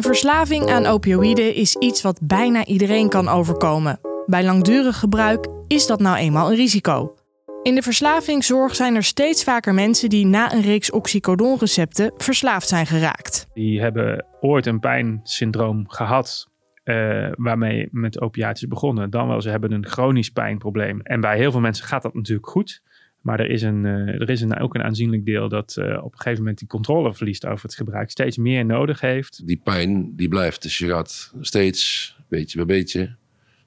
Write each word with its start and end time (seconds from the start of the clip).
Een 0.00 0.06
verslaving 0.06 0.70
aan 0.70 0.86
opioïden 0.86 1.54
is 1.54 1.76
iets 1.76 2.02
wat 2.02 2.20
bijna 2.22 2.64
iedereen 2.64 3.08
kan 3.08 3.28
overkomen. 3.28 4.00
Bij 4.26 4.44
langdurig 4.44 4.98
gebruik 4.98 5.46
is 5.66 5.86
dat 5.86 6.00
nou 6.00 6.16
eenmaal 6.16 6.50
een 6.50 6.56
risico. 6.56 7.14
In 7.62 7.74
de 7.74 7.82
verslavingszorg 7.82 8.74
zijn 8.74 8.94
er 8.94 9.02
steeds 9.02 9.44
vaker 9.44 9.74
mensen 9.74 10.08
die 10.08 10.26
na 10.26 10.52
een 10.52 10.62
reeks 10.62 10.90
oxycodonrecepten 10.90 12.12
verslaafd 12.16 12.68
zijn 12.68 12.86
geraakt. 12.86 13.46
Die 13.52 13.80
hebben 13.80 14.26
ooit 14.40 14.66
een 14.66 14.80
pijnsyndroom 14.80 15.88
gehad 15.88 16.48
uh, 16.84 17.28
waarmee 17.36 17.88
met 17.90 18.20
opiaten 18.20 18.62
is 18.62 18.68
begonnen. 18.68 19.10
Dan 19.10 19.28
wel, 19.28 19.42
ze 19.42 19.50
hebben 19.50 19.72
een 19.72 19.86
chronisch 19.86 20.30
pijnprobleem. 20.30 21.00
En 21.00 21.20
bij 21.20 21.36
heel 21.36 21.50
veel 21.50 21.60
mensen 21.60 21.84
gaat 21.84 22.02
dat 22.02 22.14
natuurlijk 22.14 22.48
goed. 22.48 22.82
Maar 23.20 23.40
er 23.40 23.50
is, 23.50 23.62
een, 23.62 23.84
uh, 23.84 24.20
er 24.20 24.30
is 24.30 24.40
een, 24.40 24.58
ook 24.58 24.74
een 24.74 24.82
aanzienlijk 24.82 25.24
deel 25.24 25.48
dat 25.48 25.76
uh, 25.78 26.04
op 26.04 26.12
een 26.12 26.18
gegeven 26.18 26.38
moment 26.38 26.58
die 26.58 26.68
controle 26.68 27.14
verliest 27.14 27.46
over 27.46 27.62
het 27.62 27.74
gebruik. 27.74 28.10
Steeds 28.10 28.36
meer 28.36 28.64
nodig 28.64 29.00
heeft. 29.00 29.46
Die 29.46 29.60
pijn 29.64 30.16
die 30.16 30.28
blijft. 30.28 30.62
Dus 30.62 30.78
je 30.78 30.86
gaat 30.86 31.32
steeds, 31.40 32.16
beetje 32.28 32.56
bij 32.56 32.66
beetje, 32.66 33.16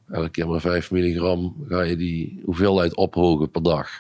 elke 0.07 0.29
keer 0.29 0.47
maar 0.47 0.61
5 0.61 0.91
milligram, 0.91 1.55
ga 1.67 1.81
je 1.81 1.95
die 1.95 2.41
hoeveelheid 2.45 2.95
ophogen 2.95 3.51
per 3.51 3.63
dag. 3.63 3.99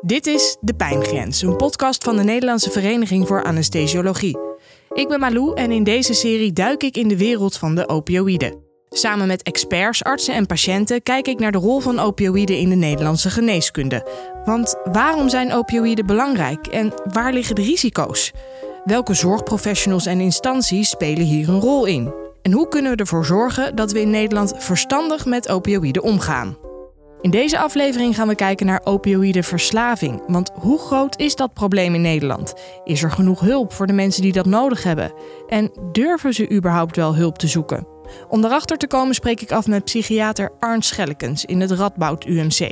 Dit 0.00 0.26
is 0.26 0.56
De 0.60 0.74
Pijngrens, 0.74 1.42
een 1.42 1.56
podcast 1.56 2.04
van 2.04 2.16
de 2.16 2.22
Nederlandse 2.22 2.70
Vereniging 2.70 3.26
voor 3.26 3.44
Anesthesiologie. 3.44 4.38
Ik 4.92 5.08
ben 5.08 5.20
Malou 5.20 5.54
en 5.54 5.70
in 5.70 5.84
deze 5.84 6.14
serie 6.14 6.52
duik 6.52 6.82
ik 6.82 6.96
in 6.96 7.08
de 7.08 7.16
wereld 7.16 7.56
van 7.56 7.74
de 7.74 7.88
opioïden. 7.88 8.67
Samen 8.98 9.26
met 9.26 9.42
experts, 9.42 10.04
artsen 10.04 10.34
en 10.34 10.46
patiënten 10.46 11.02
kijk 11.02 11.28
ik 11.28 11.38
naar 11.38 11.52
de 11.52 11.58
rol 11.58 11.80
van 11.80 11.98
opioïden 11.98 12.58
in 12.58 12.68
de 12.68 12.74
Nederlandse 12.74 13.30
geneeskunde. 13.30 14.08
Want 14.44 14.74
waarom 14.84 15.28
zijn 15.28 15.52
opioïden 15.52 16.06
belangrijk 16.06 16.66
en 16.66 16.92
waar 17.12 17.32
liggen 17.32 17.54
de 17.54 17.62
risico's? 17.62 18.32
Welke 18.84 19.14
zorgprofessionals 19.14 20.06
en 20.06 20.20
instanties 20.20 20.88
spelen 20.88 21.24
hier 21.24 21.48
een 21.48 21.60
rol 21.60 21.84
in? 21.84 22.12
En 22.42 22.52
hoe 22.52 22.68
kunnen 22.68 22.92
we 22.92 22.96
ervoor 22.96 23.24
zorgen 23.24 23.76
dat 23.76 23.92
we 23.92 24.00
in 24.00 24.10
Nederland 24.10 24.54
verstandig 24.56 25.26
met 25.26 25.48
opioïden 25.48 26.02
omgaan? 26.02 26.56
In 27.20 27.30
deze 27.30 27.58
aflevering 27.58 28.14
gaan 28.14 28.28
we 28.28 28.34
kijken 28.34 28.66
naar 28.66 28.80
opioïdeverslaving. 28.84 30.22
Want 30.26 30.50
hoe 30.54 30.78
groot 30.78 31.18
is 31.18 31.34
dat 31.36 31.54
probleem 31.54 31.94
in 31.94 32.00
Nederland? 32.00 32.54
Is 32.84 33.02
er 33.02 33.10
genoeg 33.10 33.40
hulp 33.40 33.72
voor 33.72 33.86
de 33.86 33.92
mensen 33.92 34.22
die 34.22 34.32
dat 34.32 34.46
nodig 34.46 34.82
hebben? 34.82 35.12
En 35.48 35.70
durven 35.92 36.34
ze 36.34 36.50
überhaupt 36.50 36.96
wel 36.96 37.16
hulp 37.16 37.38
te 37.38 37.46
zoeken? 37.46 37.97
Om 38.28 38.40
daarachter 38.40 38.76
te 38.76 38.86
komen 38.86 39.14
spreek 39.14 39.40
ik 39.40 39.52
af 39.52 39.66
met 39.66 39.84
psychiater 39.84 40.52
Arndt 40.58 40.84
Schellekens 40.84 41.44
in 41.44 41.60
het 41.60 41.70
Radboud 41.70 42.24
UMC. 42.24 42.70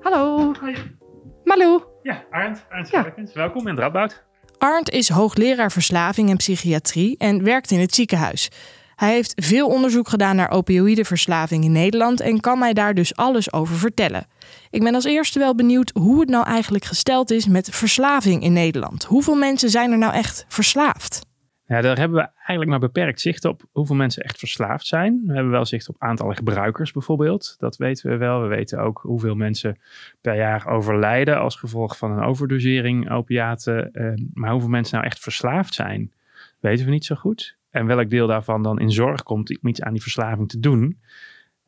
Hallo. 0.00 0.52
Hoi. 0.60 0.98
Malou. 1.44 1.82
Ja, 2.02 2.24
Arndt, 2.30 2.66
Arndt 2.70 2.88
Schellekens. 2.88 3.32
Welkom 3.32 3.66
in 3.66 3.74
het 3.74 3.78
Radboud. 3.78 4.24
Arndt 4.58 4.90
is 4.90 5.08
hoogleraar 5.08 5.72
verslaving 5.72 6.30
en 6.30 6.36
psychiatrie 6.36 7.18
en 7.18 7.44
werkt 7.44 7.70
in 7.70 7.80
het 7.80 7.94
ziekenhuis. 7.94 8.48
Hij 8.96 9.12
heeft 9.12 9.32
veel 9.36 9.68
onderzoek 9.68 10.08
gedaan 10.08 10.36
naar 10.36 10.50
opioïdeverslaving 10.50 11.64
in 11.64 11.72
Nederland 11.72 12.20
en 12.20 12.40
kan 12.40 12.58
mij 12.58 12.72
daar 12.72 12.94
dus 12.94 13.16
alles 13.16 13.52
over 13.52 13.76
vertellen. 13.76 14.26
Ik 14.70 14.82
ben 14.82 14.94
als 14.94 15.04
eerste 15.04 15.38
wel 15.38 15.54
benieuwd 15.54 15.90
hoe 15.94 16.20
het 16.20 16.28
nou 16.28 16.46
eigenlijk 16.46 16.84
gesteld 16.84 17.30
is 17.30 17.46
met 17.46 17.68
verslaving 17.70 18.42
in 18.42 18.52
Nederland. 18.52 19.04
Hoeveel 19.04 19.34
mensen 19.34 19.70
zijn 19.70 19.92
er 19.92 19.98
nou 19.98 20.12
echt 20.12 20.44
verslaafd? 20.48 21.29
Ja, 21.70 21.80
daar 21.80 21.98
hebben 21.98 22.18
we 22.18 22.28
eigenlijk 22.34 22.70
maar 22.70 22.78
beperkt 22.78 23.20
zicht 23.20 23.44
op 23.44 23.62
hoeveel 23.72 23.96
mensen 23.96 24.22
echt 24.22 24.38
verslaafd 24.38 24.86
zijn. 24.86 25.22
We 25.26 25.34
hebben 25.34 25.52
wel 25.52 25.66
zicht 25.66 25.88
op 25.88 25.96
aantallen 25.98 26.36
gebruikers 26.36 26.92
bijvoorbeeld. 26.92 27.54
Dat 27.58 27.76
weten 27.76 28.10
we 28.10 28.16
wel. 28.16 28.42
We 28.42 28.48
weten 28.48 28.78
ook 28.78 29.00
hoeveel 29.02 29.34
mensen 29.34 29.78
per 30.20 30.36
jaar 30.36 30.66
overlijden 30.66 31.38
als 31.38 31.56
gevolg 31.56 31.96
van 31.98 32.10
een 32.10 32.24
overdosering 32.24 33.10
opiaten. 33.10 33.90
maar 34.32 34.50
hoeveel 34.50 34.68
mensen 34.68 34.94
nou 34.94 35.06
echt 35.06 35.20
verslaafd 35.20 35.74
zijn, 35.74 36.12
weten 36.60 36.84
we 36.84 36.90
niet 36.90 37.04
zo 37.04 37.14
goed. 37.14 37.56
En 37.70 37.86
welk 37.86 38.10
deel 38.10 38.26
daarvan 38.26 38.62
dan 38.62 38.80
in 38.80 38.92
zorg 38.92 39.22
komt 39.22 39.60
om 39.62 39.68
iets 39.68 39.82
aan 39.82 39.92
die 39.92 40.02
verslaving 40.02 40.48
te 40.48 40.60
doen, 40.60 41.00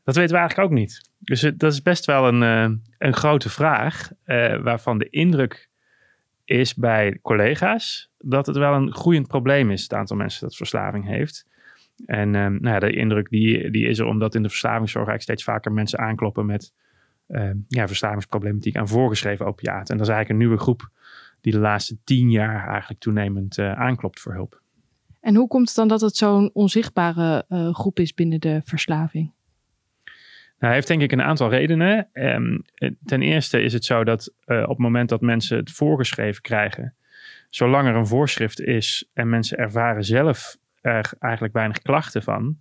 dat 0.05 0.17
weten 0.17 0.33
we 0.33 0.39
eigenlijk 0.39 0.71
ook 0.71 0.79
niet. 0.79 1.11
Dus 1.19 1.41
dat 1.41 1.73
is 1.73 1.83
best 1.83 2.05
wel 2.05 2.29
een, 2.29 2.43
uh, 2.43 2.77
een 2.99 3.15
grote 3.15 3.51
vraag, 3.51 4.11
uh, 4.27 4.63
waarvan 4.63 4.99
de 4.99 5.09
indruk 5.11 5.71
is 6.45 6.75
bij 6.75 7.19
collega's 7.23 8.11
dat 8.19 8.47
het 8.47 8.57
wel 8.57 8.75
een 8.75 8.95
groeiend 8.95 9.29
probleem 9.29 9.71
is, 9.71 9.83
het 9.83 9.95
aantal 9.95 10.17
mensen 10.17 10.41
dat 10.41 10.57
verslaving 10.57 11.07
heeft. 11.07 11.47
En 12.07 12.35
um, 12.35 12.59
nou 12.61 12.75
ja, 12.75 12.79
de 12.79 12.93
indruk 12.93 13.29
die, 13.29 13.71
die 13.71 13.87
is 13.87 13.99
er 13.99 14.07
omdat 14.07 14.35
in 14.35 14.43
de 14.43 14.49
verslavingszorg 14.49 15.09
eigenlijk 15.09 15.23
steeds 15.23 15.45
vaker 15.45 15.73
mensen 15.73 15.99
aankloppen 15.99 16.47
met 16.47 16.73
uh, 17.29 17.51
ja, 17.69 17.87
verslavingsproblematiek 17.87 18.77
aan 18.77 18.89
voorgeschreven 18.89 19.47
opiaten. 19.47 19.93
En 19.93 19.97
dat 19.97 20.09
is 20.09 20.13
eigenlijk 20.13 20.29
een 20.29 20.49
nieuwe 20.49 20.63
groep 20.63 20.91
die 21.41 21.53
de 21.53 21.59
laatste 21.59 21.97
tien 22.05 22.31
jaar 22.31 22.69
eigenlijk 22.69 23.01
toenemend 23.01 23.59
aanklopt 23.59 24.21
voor 24.21 24.33
hulp. 24.33 24.61
En 25.21 25.35
hoe 25.35 25.49
komt 25.49 25.67
het 25.67 25.77
dan 25.77 25.89
dat 25.89 26.01
het 26.01 26.17
zo'n 26.17 26.51
onzichtbare 26.53 27.45
uh, 27.49 27.75
groep 27.75 27.99
is 27.99 28.15
binnen 28.15 28.41
de 28.41 28.61
verslaving? 28.65 29.33
Nou, 30.63 30.75
hij 30.75 30.83
heeft 30.83 30.87
denk 30.87 31.03
ik 31.03 31.13
een 31.13 31.27
aantal 31.27 31.51
redenen. 31.51 32.09
Um, 32.13 32.63
ten 33.05 33.23
eerste 33.23 33.63
is 33.63 33.73
het 33.73 33.85
zo 33.85 34.05
dat 34.05 34.35
uh, 34.47 34.63
op 34.63 34.69
het 34.69 34.79
moment 34.79 35.09
dat 35.09 35.21
mensen 35.21 35.57
het 35.57 35.71
voorgeschreven 35.71 36.43
krijgen, 36.43 36.95
zolang 37.51 37.89
er 37.89 37.95
een 37.95 38.07
voorschrift 38.07 38.61
is 38.61 39.09
en 39.13 39.29
mensen 39.29 39.59
ervaren 39.59 40.05
zelf 40.05 40.57
er 40.81 41.13
eigenlijk 41.19 41.55
weinig 41.55 41.79
klachten 41.79 42.23
van, 42.23 42.59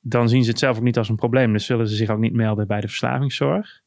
dan 0.00 0.28
zien 0.28 0.44
ze 0.44 0.50
het 0.50 0.58
zelf 0.58 0.76
ook 0.76 0.82
niet 0.82 0.98
als 0.98 1.08
een 1.08 1.16
probleem. 1.16 1.52
Dus 1.52 1.66
zullen 1.66 1.88
ze 1.88 1.94
zich 1.94 2.10
ook 2.10 2.18
niet 2.18 2.32
melden 2.32 2.66
bij 2.66 2.80
de 2.80 2.88
verslavingszorg. 2.88 3.80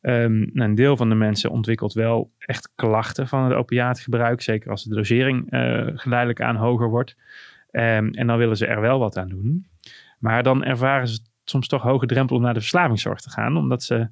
Um, 0.00 0.50
een 0.54 0.74
deel 0.74 0.96
van 0.96 1.08
de 1.08 1.14
mensen 1.14 1.50
ontwikkelt 1.50 1.92
wel 1.92 2.30
echt 2.38 2.72
klachten 2.74 3.28
van 3.28 3.44
het 3.44 3.52
opiaatgebruik. 3.52 4.40
Zeker 4.40 4.70
als 4.70 4.84
de 4.84 4.94
dosering 4.94 5.52
uh, 5.52 5.86
geleidelijk 5.94 6.40
aan 6.40 6.56
hoger 6.56 6.88
wordt. 6.88 7.16
Um, 7.70 8.10
en 8.10 8.26
dan 8.26 8.38
willen 8.38 8.56
ze 8.56 8.66
er 8.66 8.80
wel 8.80 8.98
wat 8.98 9.16
aan 9.16 9.28
doen. 9.28 9.66
Maar 10.18 10.42
dan 10.42 10.64
ervaren 10.64 11.08
ze 11.08 11.20
soms 11.44 11.68
toch 11.68 11.82
hoge 11.82 12.06
drempel 12.06 12.36
om 12.36 12.42
naar 12.42 12.54
de 12.54 12.60
verslavingszorg 12.60 13.20
te 13.20 13.30
gaan. 13.30 13.56
Omdat 13.56 13.82
ze 13.82 14.08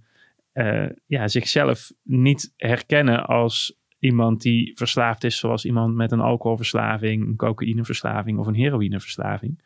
uh, 0.54 0.88
ja, 1.06 1.28
zichzelf 1.28 1.92
niet 2.02 2.52
herkennen 2.56 3.26
als 3.26 3.76
iemand 3.98 4.40
die 4.40 4.72
verslaafd 4.74 5.24
is. 5.24 5.38
Zoals 5.38 5.64
iemand 5.64 5.94
met 5.94 6.12
een 6.12 6.20
alcoholverslaving, 6.20 7.26
een 7.26 7.36
cocaïneverslaving 7.36 8.38
of 8.38 8.46
een 8.46 8.54
heroïneverslaving. 8.54 9.62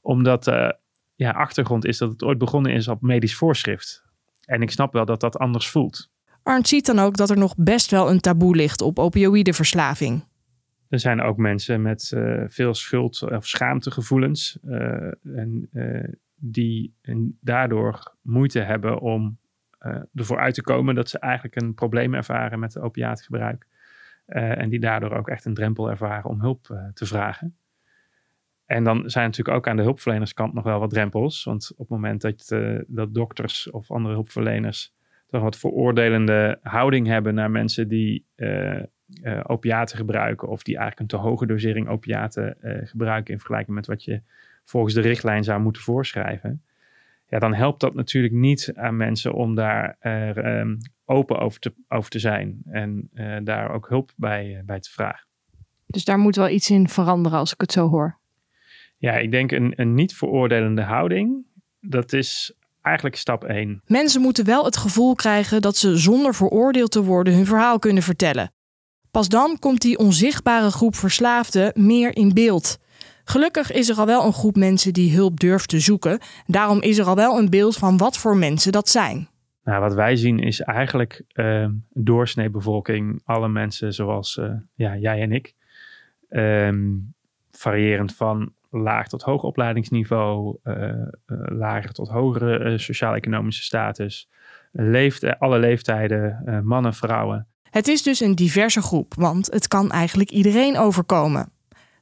Omdat 0.00 0.46
uh, 0.46 0.70
ja, 1.14 1.30
achtergrond 1.30 1.84
is 1.84 1.98
dat 1.98 2.10
het 2.10 2.22
ooit 2.22 2.38
begonnen 2.38 2.72
is 2.72 2.88
op 2.88 3.02
medisch 3.02 3.34
voorschrift. 3.34 4.04
En 4.44 4.62
ik 4.62 4.70
snap 4.70 4.92
wel 4.92 5.04
dat 5.04 5.20
dat 5.20 5.38
anders 5.38 5.68
voelt. 5.68 6.10
Arndt 6.42 6.68
ziet 6.68 6.86
dan 6.86 6.98
ook 6.98 7.16
dat 7.16 7.30
er 7.30 7.38
nog 7.38 7.54
best 7.56 7.90
wel 7.90 8.10
een 8.10 8.20
taboe 8.20 8.56
ligt 8.56 8.80
op 8.80 8.98
opioïdeverslaving. 8.98 10.24
Er 10.88 10.98
zijn 10.98 11.20
ook 11.20 11.36
mensen 11.36 11.82
met 11.82 12.12
uh, 12.14 12.44
veel 12.46 12.74
schuld- 12.74 13.22
of 13.22 13.46
schaamtegevoelens. 13.46 14.58
Uh, 14.64 15.12
en 15.22 15.68
die 16.40 16.94
daardoor 17.40 18.14
moeite 18.22 18.60
hebben 18.60 19.00
om 19.00 19.38
ervoor 20.14 20.38
uit 20.38 20.54
te 20.54 20.62
komen 20.62 20.94
dat 20.94 21.08
ze 21.08 21.18
eigenlijk 21.18 21.62
een 21.62 21.74
probleem 21.74 22.14
ervaren 22.14 22.58
met 22.58 22.78
opiaatgebruik. 22.78 23.66
en 24.26 24.68
die 24.68 24.80
daardoor 24.80 25.12
ook 25.12 25.28
echt 25.28 25.44
een 25.44 25.54
drempel 25.54 25.90
ervaren 25.90 26.30
om 26.30 26.40
hulp 26.40 26.90
te 26.94 27.06
vragen. 27.06 27.54
En 28.70 28.84
dan 28.84 29.10
zijn 29.10 29.24
natuurlijk 29.24 29.56
ook 29.56 29.68
aan 29.68 29.76
de 29.76 29.82
hulpverlenerskant 29.82 30.54
nog 30.54 30.64
wel 30.64 30.78
wat 30.78 30.90
drempels. 30.90 31.44
Want 31.44 31.70
op 31.72 31.78
het 31.78 31.88
moment 31.88 32.20
dat, 32.20 32.50
uh, 32.52 32.80
dat 32.86 33.14
dokters 33.14 33.70
of 33.70 33.90
andere 33.90 34.14
hulpverleners 34.14 34.94
toch 35.26 35.42
wat 35.42 35.58
veroordelende 35.58 36.58
houding 36.62 37.06
hebben 37.06 37.34
naar 37.34 37.50
mensen 37.50 37.88
die 37.88 38.26
uh, 38.36 38.82
uh, 39.22 39.40
opiaten 39.46 39.96
gebruiken. 39.96 40.48
Of 40.48 40.62
die 40.62 40.76
eigenlijk 40.76 41.12
een 41.12 41.18
te 41.18 41.26
hoge 41.26 41.46
dosering 41.46 41.88
opiaten 41.88 42.56
gebruiken 42.84 43.32
in 43.32 43.38
vergelijking 43.38 43.76
met 43.76 43.86
wat 43.86 44.04
je 44.04 44.22
volgens 44.64 44.94
de 44.94 45.00
richtlijn 45.00 45.44
zou 45.44 45.60
moeten 45.60 45.82
voorschrijven. 45.82 46.62
Ja, 47.28 47.38
dan 47.38 47.54
helpt 47.54 47.80
dat 47.80 47.94
natuurlijk 47.94 48.32
niet 48.32 48.72
aan 48.74 48.96
mensen 48.96 49.32
om 49.32 49.54
daar 49.54 49.96
um, 50.02 50.78
open 51.04 51.38
over 51.38 51.60
te, 51.60 51.72
over 51.88 52.10
te 52.10 52.18
zijn. 52.18 52.62
En 52.70 53.10
daar 53.44 53.70
ook 53.70 53.88
hulp 53.88 54.12
bij, 54.16 54.62
bij 54.64 54.80
te 54.80 54.90
vragen. 54.90 55.26
Dus 55.86 56.04
daar 56.04 56.18
moet 56.18 56.36
wel 56.36 56.48
iets 56.48 56.70
in 56.70 56.88
veranderen 56.88 57.38
als 57.38 57.52
ik 57.52 57.60
het 57.60 57.72
zo 57.72 57.88
hoor. 57.88 58.18
Ja, 58.96 59.12
ik 59.12 59.30
denk 59.30 59.52
een, 59.52 59.72
een 59.76 59.94
niet 59.94 60.14
veroordelende 60.14 60.82
houding, 60.82 61.44
dat 61.80 62.12
is 62.12 62.54
eigenlijk 62.82 63.16
stap 63.16 63.44
1. 63.44 63.82
Mensen 63.86 64.20
moeten 64.20 64.44
wel 64.44 64.64
het 64.64 64.76
gevoel 64.76 65.14
krijgen 65.14 65.62
dat 65.62 65.76
ze 65.76 65.96
zonder 65.96 66.34
veroordeeld 66.34 66.90
te 66.90 67.02
worden 67.02 67.34
hun 67.34 67.46
verhaal 67.46 67.78
kunnen 67.78 68.02
vertellen. 68.02 68.52
Pas 69.10 69.28
dan 69.28 69.58
komt 69.58 69.80
die 69.80 69.98
onzichtbare 69.98 70.70
groep 70.70 70.94
verslaafden 70.94 71.72
meer 71.74 72.16
in 72.16 72.34
beeld. 72.34 72.78
Gelukkig 73.30 73.72
is 73.72 73.88
er 73.88 73.96
al 73.96 74.06
wel 74.06 74.24
een 74.24 74.32
groep 74.32 74.56
mensen 74.56 74.92
die 74.92 75.14
hulp 75.14 75.40
durft 75.40 75.68
te 75.68 75.80
zoeken. 75.80 76.18
Daarom 76.46 76.80
is 76.80 76.98
er 76.98 77.06
al 77.06 77.14
wel 77.14 77.38
een 77.38 77.50
beeld 77.50 77.76
van 77.76 77.96
wat 77.96 78.18
voor 78.18 78.36
mensen 78.36 78.72
dat 78.72 78.88
zijn. 78.88 79.28
Nou, 79.64 79.80
wat 79.80 79.94
wij 79.94 80.16
zien 80.16 80.38
is 80.38 80.60
eigenlijk 80.60 81.24
uh, 81.34 81.68
doorsneebevolking, 81.92 83.20
alle 83.24 83.48
mensen 83.48 83.92
zoals 83.92 84.36
uh, 84.36 84.52
ja, 84.74 84.96
jij 84.96 85.20
en 85.20 85.32
ik. 85.32 85.54
Um, 86.30 87.14
variërend 87.50 88.14
van 88.14 88.52
laag 88.70 89.08
tot 89.08 89.22
hoog 89.22 89.42
opleidingsniveau, 89.42 90.56
uh, 90.64 90.74
uh, 90.76 91.02
lager 91.46 91.92
tot 91.92 92.08
hogere 92.08 92.78
sociaal-economische 92.78 93.62
status, 93.62 94.28
leeft, 94.72 95.38
alle 95.38 95.58
leeftijden, 95.58 96.60
mannen, 96.64 96.94
vrouwen. 96.94 97.46
Het 97.62 97.88
is 97.88 98.02
dus 98.02 98.20
een 98.20 98.34
diverse 98.34 98.82
groep, 98.82 99.14
want 99.14 99.46
het 99.52 99.68
kan 99.68 99.90
eigenlijk 99.90 100.30
iedereen 100.30 100.78
overkomen. 100.78 101.52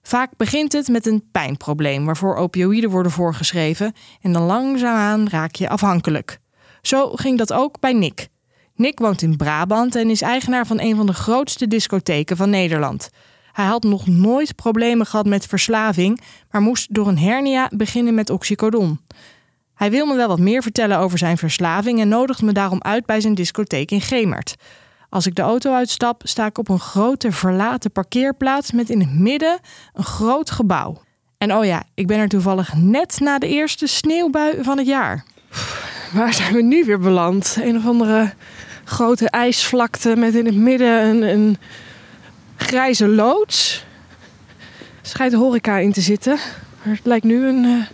Vaak 0.09 0.31
begint 0.37 0.73
het 0.73 0.89
met 0.89 1.07
een 1.07 1.25
pijnprobleem 1.33 2.05
waarvoor 2.05 2.37
opioïden 2.37 2.91
worden 2.91 3.13
voorgeschreven 3.13 3.93
en 4.21 4.33
dan 4.33 4.43
langzaamaan 4.43 5.29
raak 5.29 5.55
je 5.55 5.69
afhankelijk. 5.69 6.39
Zo 6.83 7.11
ging 7.11 7.39
dat 7.39 7.53
ook 7.53 7.81
bij 7.81 7.93
Nick. 7.93 8.29
Nick 8.75 8.99
woont 8.99 9.23
in 9.23 9.37
Brabant 9.37 9.95
en 9.95 10.11
is 10.11 10.23
eigenaar 10.23 10.67
van 10.67 10.81
een 10.81 10.97
van 10.97 11.07
de 11.07 11.13
grootste 11.13 11.67
discotheken 11.67 12.37
van 12.37 12.51
Nederland. 12.51 13.11
Hij 13.53 13.65
had 13.65 13.83
nog 13.83 14.07
nooit 14.07 14.57
problemen 14.57 15.07
gehad 15.07 15.27
met 15.27 15.47
verslaving, 15.47 16.21
maar 16.51 16.61
moest 16.61 16.95
door 16.95 17.09
een 17.09 17.19
hernia 17.19 17.71
beginnen 17.75 18.15
met 18.15 18.31
oxycodon. 18.31 19.01
Hij 19.75 19.91
wil 19.91 20.07
me 20.07 20.17
wel 20.17 20.29
wat 20.29 20.39
meer 20.39 20.63
vertellen 20.63 20.99
over 20.99 21.19
zijn 21.19 21.39
verslaving 21.39 22.01
en 22.01 22.09
nodigt 22.09 22.43
me 22.43 22.53
daarom 22.53 22.83
uit 22.83 23.07
bij 23.07 23.21
zijn 23.21 23.35
discotheek 23.35 23.91
in 23.91 24.01
Gemert. 24.01 24.55
Als 25.09 25.27
ik 25.27 25.35
de 25.35 25.43
auto 25.43 25.73
uitstap, 25.73 26.23
sta 26.25 26.47
ik 26.47 26.59
op 26.59 26.69
een 26.69 26.79
grote 26.79 27.33
verlaten 27.33 27.91
parkeerplaats 27.91 28.73
met 28.73 28.91
in 28.91 29.01
het 29.01 29.13
midden 29.15 29.59
een 29.93 30.05
groot 30.05 30.51
gebouw. 30.51 31.03
En 31.39 31.55
oh 31.55 31.65
ja, 31.65 31.83
ik 31.95 32.07
ben 32.07 32.19
er 32.19 32.29
toevallig 32.29 32.75
net 32.75 33.21
na 33.21 33.39
de 33.39 33.49
eerste 33.49 33.87
sneeuwbui 33.87 34.63
van 34.63 34.79
het 34.79 34.87
jaar. 34.87 35.25
Waar 36.13 36.33
zijn 36.33 36.55
we 36.55 36.63
nu 36.63 36.85
weer 36.85 36.99
beland? 36.99 37.57
Een 37.61 37.77
of 37.77 37.87
andere 37.87 38.33
grote 38.85 39.31
ijsvlakte 39.31 40.17
met 40.17 40.35
in 40.35 40.47
het 40.47 40.57
midden 40.57 41.05
een, 41.05 41.23
een 41.23 41.59
grijze 42.57 43.09
loods. 43.09 43.85
Schijnt 45.03 45.33
horeca 45.33 45.79
in 45.79 45.93
te 45.93 46.01
zitten. 46.01 46.39
Maar 46.83 46.95
het 46.95 47.07
lijkt 47.07 47.25
nu 47.25 47.47
een 47.47 47.65
uh, 47.65 47.85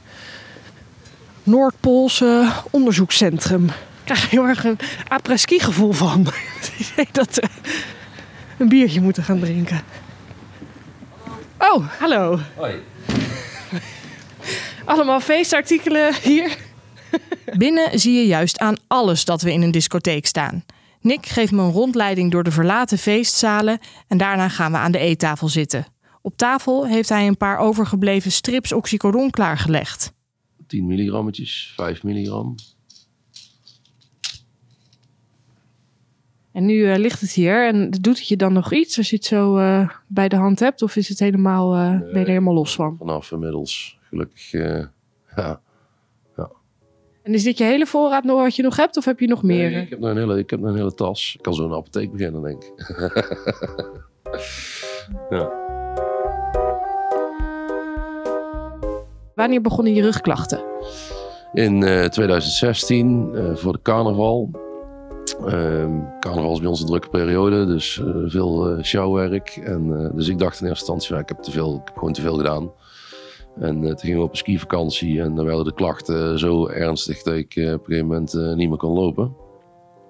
Noordpoolse 1.42 2.48
onderzoekscentrum. 2.70 3.70
Ik 4.04 4.10
krijg 4.10 4.30
heel 4.30 4.44
erg 4.44 4.64
een 4.64 4.78
après-ski 5.08 5.60
gevoel 5.60 5.92
van. 5.92 6.26
dat 7.12 7.34
we 7.34 7.48
een 8.58 8.68
biertje 8.68 9.00
moeten 9.00 9.22
gaan 9.22 9.40
drinken. 9.40 9.82
Oh, 11.58 11.88
hallo. 11.98 12.38
Hoi. 12.56 12.74
Allemaal 14.84 15.20
feestartikelen 15.20 16.14
hier. 16.22 16.56
Binnen 17.56 17.98
zie 17.98 18.12
je 18.12 18.26
juist 18.26 18.58
aan 18.58 18.76
alles 18.86 19.24
dat 19.24 19.42
we 19.42 19.52
in 19.52 19.62
een 19.62 19.70
discotheek 19.70 20.26
staan. 20.26 20.64
Nick 21.00 21.26
geeft 21.26 21.52
me 21.52 21.62
een 21.62 21.70
rondleiding 21.70 22.30
door 22.30 22.44
de 22.44 22.50
verlaten 22.50 22.98
feestzalen 22.98 23.78
en 24.08 24.18
daarna 24.18 24.48
gaan 24.48 24.72
we 24.72 24.78
aan 24.78 24.92
de 24.92 24.98
eettafel 24.98 25.48
zitten. 25.48 25.86
Op 26.22 26.36
tafel 26.36 26.86
heeft 26.86 27.08
hij 27.08 27.26
een 27.26 27.36
paar 27.36 27.58
overgebleven 27.58 28.32
strips 28.32 28.72
oxycodon 28.72 29.30
klaargelegd. 29.30 30.12
10 30.66 30.86
milligrammetjes, 30.86 31.72
5 31.76 32.02
milligram. 32.02 32.54
En 36.54 36.64
nu 36.64 36.74
uh, 36.74 36.96
ligt 36.96 37.20
het 37.20 37.32
hier 37.32 37.66
en 37.66 37.90
doet 37.90 38.18
het 38.18 38.28
je 38.28 38.36
dan 38.36 38.52
nog 38.52 38.72
iets 38.72 38.98
als 38.98 39.10
je 39.10 39.16
het 39.16 39.24
zo 39.24 39.58
uh, 39.58 39.88
bij 40.06 40.28
de 40.28 40.36
hand 40.36 40.60
hebt? 40.60 40.82
Of 40.82 40.96
is 40.96 41.08
het 41.08 41.18
helemaal, 41.18 41.74
uh, 41.74 41.90
nee, 41.90 41.98
ben 41.98 42.12
je 42.12 42.18
er 42.18 42.26
helemaal 42.26 42.54
los 42.54 42.74
van? 42.74 42.96
Vanaf 42.98 43.32
inmiddels, 43.32 43.98
gelukkig, 44.08 44.50
ja. 44.60 44.90
ja. 46.36 46.50
En 47.22 47.34
is 47.34 47.42
dit 47.42 47.58
je 47.58 47.64
hele 47.64 47.86
voorraad 47.86 48.24
nog 48.24 48.42
wat 48.42 48.56
je 48.56 48.62
nog 48.62 48.76
hebt 48.76 48.96
of 48.96 49.04
heb 49.04 49.20
je 49.20 49.26
nog 49.26 49.42
meer? 49.42 49.70
Nee, 49.70 49.82
ik, 49.82 49.90
heb 49.90 49.98
nog 49.98 50.10
een 50.10 50.16
hele, 50.16 50.38
ik 50.38 50.50
heb 50.50 50.60
nog 50.60 50.68
een 50.68 50.76
hele 50.76 50.94
tas. 50.94 51.34
Ik 51.36 51.42
kan 51.42 51.54
zo 51.54 51.64
een 51.64 51.72
apotheek 51.72 52.12
beginnen, 52.12 52.42
denk 52.42 52.64
ik. 52.64 52.72
ja. 55.30 55.62
Wanneer 59.34 59.60
begonnen 59.60 59.94
je 59.94 60.02
rugklachten? 60.02 60.64
In 61.52 61.80
2016, 62.10 63.30
voor 63.54 63.72
de 63.72 63.82
carnaval. 63.82 64.63
Uh, 65.40 65.86
carnaval 66.20 66.52
is 66.52 66.58
bij 66.58 66.68
ons 66.68 66.80
een 66.80 66.86
drukke 66.86 67.08
periode, 67.08 67.66
dus 67.66 67.96
uh, 67.96 68.14
veel 68.26 68.76
uh, 68.76 68.82
showwerk. 68.82 69.48
En, 69.48 69.86
uh, 69.86 70.08
dus 70.14 70.28
ik 70.28 70.38
dacht 70.38 70.60
in 70.60 70.66
eerste 70.66 70.92
instantie, 70.92 71.22
ik 71.22 71.28
heb 71.28 71.68
gewoon 71.94 72.12
te 72.12 72.20
veel 72.20 72.36
gedaan. 72.36 72.70
En 73.58 73.80
toen 73.80 73.98
gingen 73.98 74.18
we 74.18 74.24
op 74.24 74.30
een 74.30 74.36
skivakantie 74.36 75.20
en 75.20 75.34
dan 75.34 75.44
werden 75.44 75.64
de 75.64 75.74
klachten 75.74 76.38
zo 76.38 76.68
ernstig 76.68 77.22
dat 77.22 77.34
ik 77.34 77.52
op 77.56 77.56
een 77.56 77.78
gegeven 77.84 78.06
moment 78.06 78.34
niet 78.56 78.68
meer 78.68 78.78
kon 78.78 78.92
lopen. 78.92 79.36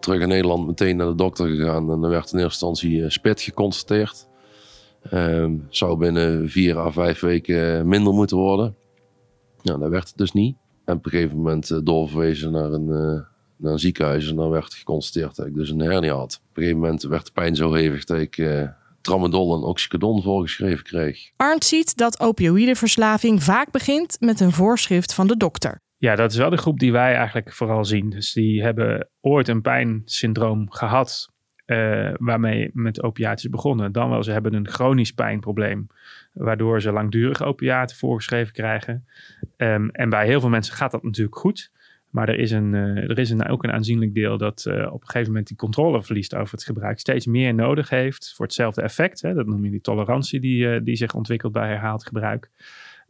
Terug 0.01 0.21
in 0.21 0.29
Nederland 0.29 0.67
meteen 0.67 0.97
naar 0.97 1.07
de 1.07 1.15
dokter 1.15 1.47
gegaan 1.49 1.91
en 1.91 2.01
dan 2.01 2.11
werd 2.11 2.33
in 2.33 2.39
eerste 2.39 2.67
instantie 2.67 3.11
spit 3.11 3.41
geconstateerd. 3.41 4.29
Ehm, 5.03 5.57
zou 5.69 5.99
binnen 5.99 6.49
vier 6.49 6.79
à 6.79 6.91
vijf 6.91 7.21
weken 7.21 7.89
minder 7.89 8.13
moeten 8.13 8.37
worden. 8.37 8.77
Nou, 9.63 9.79
dat 9.79 9.91
werd 9.91 10.09
het 10.09 10.17
dus 10.17 10.33
niet. 10.33 10.57
En 10.85 10.97
op 10.97 11.05
een 11.05 11.11
gegeven 11.11 11.37
moment 11.37 11.87
doorverwezen 11.87 12.53
naar 12.53 12.73
een 12.73 13.25
naar 13.65 13.73
een 13.73 13.79
ziekenhuis 13.79 14.29
en 14.29 14.37
dan 14.37 14.51
werd 14.51 14.75
geconstateerd 14.75 15.37
dat 15.37 15.47
ik 15.47 15.55
dus 15.55 15.71
een 15.71 15.81
hernia 15.81 16.15
had. 16.15 16.41
Op 16.51 16.57
een 16.57 16.63
gegeven 16.63 16.81
moment 16.81 17.03
werd 17.03 17.27
de 17.27 17.33
pijn 17.33 17.57
zo 17.57 17.73
hevig 17.73 18.05
dat 18.05 18.19
ik 18.19 18.37
uh, 18.37 18.69
tramadol 19.01 19.55
en 19.55 19.63
oxycodon 19.63 20.23
voorgeschreven 20.23 20.85
kreeg. 20.85 21.31
Arndt 21.37 21.65
ziet 21.65 21.97
dat 21.97 22.21
opioïdeverslaving 22.21 23.43
vaak 23.43 23.71
begint 23.71 24.17
met 24.21 24.41
een 24.41 24.53
voorschrift 24.53 25.15
van 25.15 25.27
de 25.27 25.37
dokter. 25.37 25.81
Ja, 25.97 26.15
dat 26.15 26.31
is 26.31 26.37
wel 26.37 26.51
de 26.51 26.57
groep 26.57 26.79
die 26.79 26.93
wij 26.93 27.15
eigenlijk 27.15 27.53
vooral 27.53 27.85
zien. 27.85 28.11
Dus 28.11 28.33
die 28.33 28.63
hebben 28.63 29.09
ooit 29.21 29.49
een 29.49 29.63
pijnsyndroom 29.63 30.71
gehad 30.71 31.33
uh, 31.67 32.11
waarmee 32.17 32.71
met 32.73 33.03
opiaten 33.03 33.45
is 33.45 33.51
begonnen. 33.51 33.93
Dan 33.93 34.11
wel, 34.11 34.23
ze 34.23 34.31
hebben 34.31 34.55
een 34.55 34.69
chronisch 34.69 35.13
pijnprobleem, 35.13 35.87
waardoor 36.33 36.81
ze 36.81 36.93
langdurig 36.93 37.43
opiaten 37.43 37.97
voorgeschreven 37.97 38.53
krijgen. 38.53 39.07
Um, 39.57 39.91
en 39.91 40.09
bij 40.11 40.27
heel 40.27 40.41
veel 40.41 40.49
mensen 40.49 40.75
gaat 40.75 40.91
dat 40.91 41.03
natuurlijk 41.03 41.37
goed. 41.37 41.71
Maar 42.15 42.29
er 42.29 42.39
is, 42.39 42.51
een, 42.51 42.73
uh, 42.73 43.11
er 43.11 43.19
is 43.19 43.31
een, 43.31 43.49
ook 43.49 43.65
een 43.65 43.73
aanzienlijk 43.73 44.15
deel 44.15 44.39
dat 44.39 44.65
uh, 44.69 44.93
op 44.93 45.01
een 45.01 45.07
gegeven 45.07 45.29
moment 45.29 45.47
die 45.47 45.57
controle 45.57 46.03
verliest 46.03 46.35
over 46.35 46.55
het 46.55 46.65
gebruik. 46.65 46.99
Steeds 46.99 47.27
meer 47.27 47.55
nodig 47.55 47.89
heeft 47.89 48.33
voor 48.37 48.45
hetzelfde 48.45 48.83
effect. 48.83 49.23
Hè, 49.23 49.35
dat 49.35 49.47
noem 49.47 49.65
je 49.65 49.71
die 49.71 49.81
tolerantie 49.81 50.41
die, 50.41 50.67
uh, 50.67 50.81
die 50.85 50.97
zich 50.97 51.15
ontwikkelt 51.15 51.53
bij 51.53 51.69
herhaald 51.69 52.07
gebruik. 52.07 52.51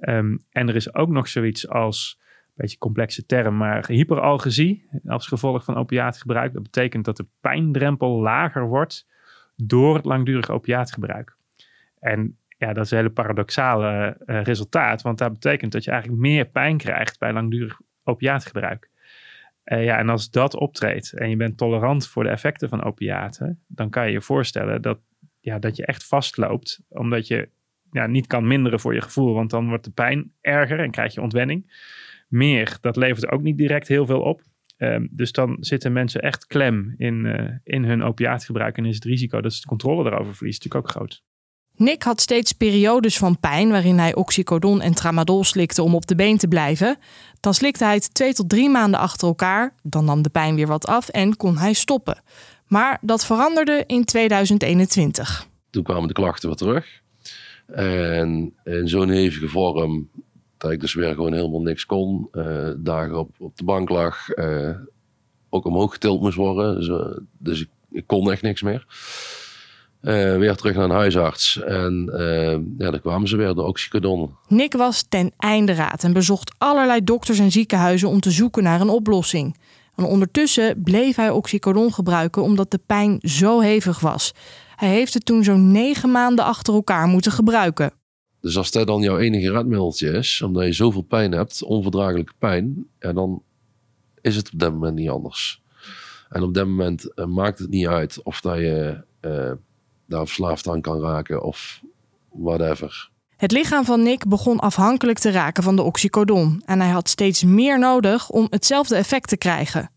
Um, 0.01 0.45
en 0.51 0.69
er 0.69 0.75
is 0.75 0.95
ook 0.95 1.09
nog 1.09 1.29
zoiets 1.29 1.69
als, 1.69 2.19
een 2.21 2.53
beetje 2.55 2.79
complexe 2.79 3.27
term, 3.27 3.57
maar 3.57 3.87
hyperalgesie 3.87 4.89
als 5.07 5.27
gevolg 5.27 5.65
van 5.65 5.77
opiaatgebruik. 5.77 6.53
Dat 6.53 6.63
betekent 6.63 7.05
dat 7.05 7.17
de 7.17 7.27
pijndrempel 7.41 8.21
lager 8.21 8.67
wordt 8.67 9.07
door 9.57 9.95
het 9.95 10.05
langdurig 10.05 10.51
opiaatgebruik. 10.51 11.37
En 11.99 12.39
ja, 12.59 12.73
dat 12.73 12.85
is 12.85 12.91
een 12.91 12.97
hele 12.97 13.11
paradoxale 13.11 14.17
resultaat, 14.27 15.03
want 15.03 15.19
dat 15.19 15.33
betekent 15.33 15.73
dat 15.73 15.85
je 15.85 15.91
eigenlijk 15.91 16.21
meer 16.21 16.45
pijn 16.45 16.77
krijgt 16.77 17.19
bij 17.19 17.33
langdurig 17.33 17.81
opiaatgebruik. 18.05 18.93
Uh, 19.65 19.85
ja, 19.85 19.99
en 19.99 20.09
als 20.09 20.31
dat 20.31 20.57
optreedt 20.57 21.13
en 21.13 21.31
je 21.31 21.37
bent 21.37 21.57
tolerant 21.57 22.09
voor 22.09 22.23
de 22.23 22.31
effecten 22.31 22.69
van 22.69 22.85
opiaten, 22.85 23.63
dan 23.67 23.91
kan 23.91 24.07
je 24.07 24.13
je 24.13 24.21
voorstellen 24.21 24.83
dat, 24.83 24.99
ja, 25.41 25.59
dat 25.59 25.77
je 25.77 25.87
echt 25.87 26.07
vastloopt, 26.07 26.81
omdat 26.89 27.27
je 27.27 27.49
ja, 27.91 28.07
niet 28.07 28.27
kan 28.27 28.47
minderen 28.47 28.81
voor 28.81 28.95
je 28.95 29.01
gevoel, 29.01 29.35
want 29.35 29.51
dan 29.51 29.69
wordt 29.69 29.85
de 29.85 29.91
pijn 29.91 30.33
erger 30.41 30.81
en 30.81 30.91
krijg 30.91 31.15
je 31.15 31.21
ontwenning. 31.21 31.83
Meer, 32.29 32.79
dat 32.81 32.97
levert 32.97 33.31
ook 33.31 33.43
niet 33.43 33.59
direct 33.59 33.89
heel 33.89 34.07
veel 34.07 34.21
op. 34.21 34.43
Um, 34.77 35.09
dus 35.11 35.33
dan 35.33 35.57
zitten 35.61 35.93
mensen 35.93 36.21
echt 36.21 36.47
klem 36.47 36.95
in, 36.97 37.25
uh, 37.25 37.51
in 37.63 37.85
hun 37.85 38.03
opiaatgebruik 38.03 38.77
en 38.77 38.85
is 38.85 38.95
het 38.95 39.05
risico 39.05 39.41
dat 39.41 39.53
ze 39.53 39.61
de 39.61 39.67
controle 39.67 40.03
daarover 40.03 40.35
verliezen 40.35 40.63
natuurlijk 40.65 40.97
ook 40.97 40.97
groot. 41.01 41.23
Nick 41.77 42.03
had 42.03 42.21
steeds 42.21 42.53
periodes 42.53 43.19
van 43.19 43.39
pijn 43.41 43.71
waarin 43.71 43.99
hij 43.99 44.15
oxycodon 44.15 44.81
en 44.81 44.95
tramadol 44.95 45.45
slikte 45.45 45.83
om 45.83 45.95
op 45.95 46.07
de 46.07 46.15
been 46.15 46.39
te 46.39 46.49
blijven. 46.49 46.97
Dan 47.41 47.55
slikte 47.55 47.85
hij 47.85 47.95
het 47.95 48.15
twee 48.15 48.35
tot 48.35 48.49
drie 48.49 48.71
maanden 48.71 49.01
achter 49.01 49.29
elkaar, 49.29 49.75
dan 49.83 50.05
nam 50.05 50.23
de 50.23 50.31
pijn 50.31 50.55
weer 50.55 50.67
wat 50.67 50.87
af 50.87 51.09
en 51.09 51.37
kon 51.37 51.59
hij 51.59 51.73
stoppen. 51.73 52.23
Maar 52.67 52.99
dat 53.01 53.27
veranderde 53.27 53.85
in 53.87 54.05
2021. 54.05 55.47
Toen 55.71 55.83
kwamen 55.83 56.09
de 56.09 56.15
klachten 56.15 56.49
weer 56.49 56.59
terug. 56.59 57.03
En 57.67 58.55
in 58.65 58.89
zo'n 58.89 59.09
hevige 59.09 59.49
vorm 59.49 60.09
dat 60.59 60.71
ik 60.71 60.81
dus 60.81 60.95
weer 60.95 61.15
gewoon 61.15 61.33
helemaal 61.33 61.63
niks 61.63 61.87
kon. 61.87 62.29
Uh, 62.33 62.71
dagen 62.77 63.19
op, 63.19 63.31
op 63.39 63.57
de 63.57 63.65
bank 63.65 63.89
lag. 63.89 64.37
Uh, 64.37 64.77
ook 65.49 65.65
omhoog 65.65 65.93
getild 65.93 66.21
moest 66.21 66.37
worden. 66.37 66.81
Dus, 66.81 67.17
dus 67.39 67.67
ik 67.91 68.07
kon 68.07 68.31
echt 68.31 68.43
niks 68.43 68.63
meer. 68.63 68.87
Uh, 70.05 70.37
weer 70.37 70.57
terug 70.57 70.75
naar 70.75 70.85
een 70.85 70.91
huisarts. 70.91 71.63
En 71.63 72.11
uh, 72.13 72.51
ja, 72.79 72.91
dan 72.91 73.01
kwamen 73.01 73.29
ze 73.29 73.37
weer, 73.37 73.55
de 73.55 73.63
oxycodon. 73.63 74.31
Nick 74.49 74.73
was 74.73 75.05
ten 75.09 75.33
einde 75.37 75.73
raad 75.73 76.05
en 76.05 76.13
bezocht 76.13 76.55
allerlei 76.59 77.05
dokters 77.05 77.39
en 77.39 77.51
ziekenhuizen 77.51 78.09
om 78.09 78.21
te 78.21 78.31
zoeken 78.31 78.63
naar 78.63 78.81
een 78.81 78.89
oplossing. 78.89 79.57
En 79.97 80.05
ondertussen 80.05 80.83
bleef 80.83 81.17
hij 81.17 81.31
oxycodon 81.31 81.93
gebruiken 81.93 82.43
omdat 82.43 82.71
de 82.71 82.81
pijn 82.87 83.19
zo 83.21 83.61
hevig 83.61 84.01
was. 84.01 84.33
Hij 84.77 84.89
heeft 84.89 85.15
het 85.15 85.25
toen 85.25 85.45
zo'n 85.45 85.73
negen 85.73 86.11
maanden 86.11 86.45
achter 86.45 86.75
elkaar 86.75 87.07
moeten 87.07 87.33
gebruiken. 87.33 87.93
Dus 88.41 88.57
als 88.57 88.71
dat 88.71 88.87
dan 88.87 89.03
jouw 89.03 89.19
enige 89.19 89.53
redmiddeltje 89.53 90.11
is, 90.11 90.43
omdat 90.43 90.65
je 90.65 90.73
zoveel 90.73 91.03
pijn 91.03 91.33
hebt, 91.33 91.63
onverdraaglijke 91.63 92.33
pijn, 92.39 92.87
ja, 92.99 93.13
dan 93.13 93.43
is 94.21 94.37
het 94.37 94.53
op 94.53 94.59
dat 94.59 94.73
moment 94.73 94.95
niet 94.95 95.09
anders. 95.09 95.63
En 96.29 96.43
op 96.43 96.55
dat 96.55 96.67
moment 96.67 97.13
uh, 97.15 97.27
maakt 97.27 97.59
het 97.59 97.71
niet 97.71 97.87
uit 97.87 98.23
of 98.23 98.41
dat 98.41 98.57
je 98.57 99.03
daar 100.07 100.27
verslaafd 100.27 100.69
aan 100.69 100.81
kan 100.81 101.01
raken 101.01 101.43
of 101.43 101.81
whatever. 102.33 103.11
Het 103.37 103.53
lichaam 103.53 103.85
van 103.85 104.03
Nick 104.03 104.29
begon 104.29 104.59
afhankelijk 104.59 105.19
te 105.19 105.31
raken 105.31 105.63
van 105.63 105.77
de 105.77 105.83
oxycodon 105.83 106.63
en 106.65 106.81
hij 106.81 106.91
had 106.91 107.09
steeds 107.09 107.45
meer 107.45 107.79
nodig 107.79 108.31
om 108.31 108.47
hetzelfde 108.51 108.97
effect 108.97 109.29
te 109.29 109.37
krijgen. 109.37 109.91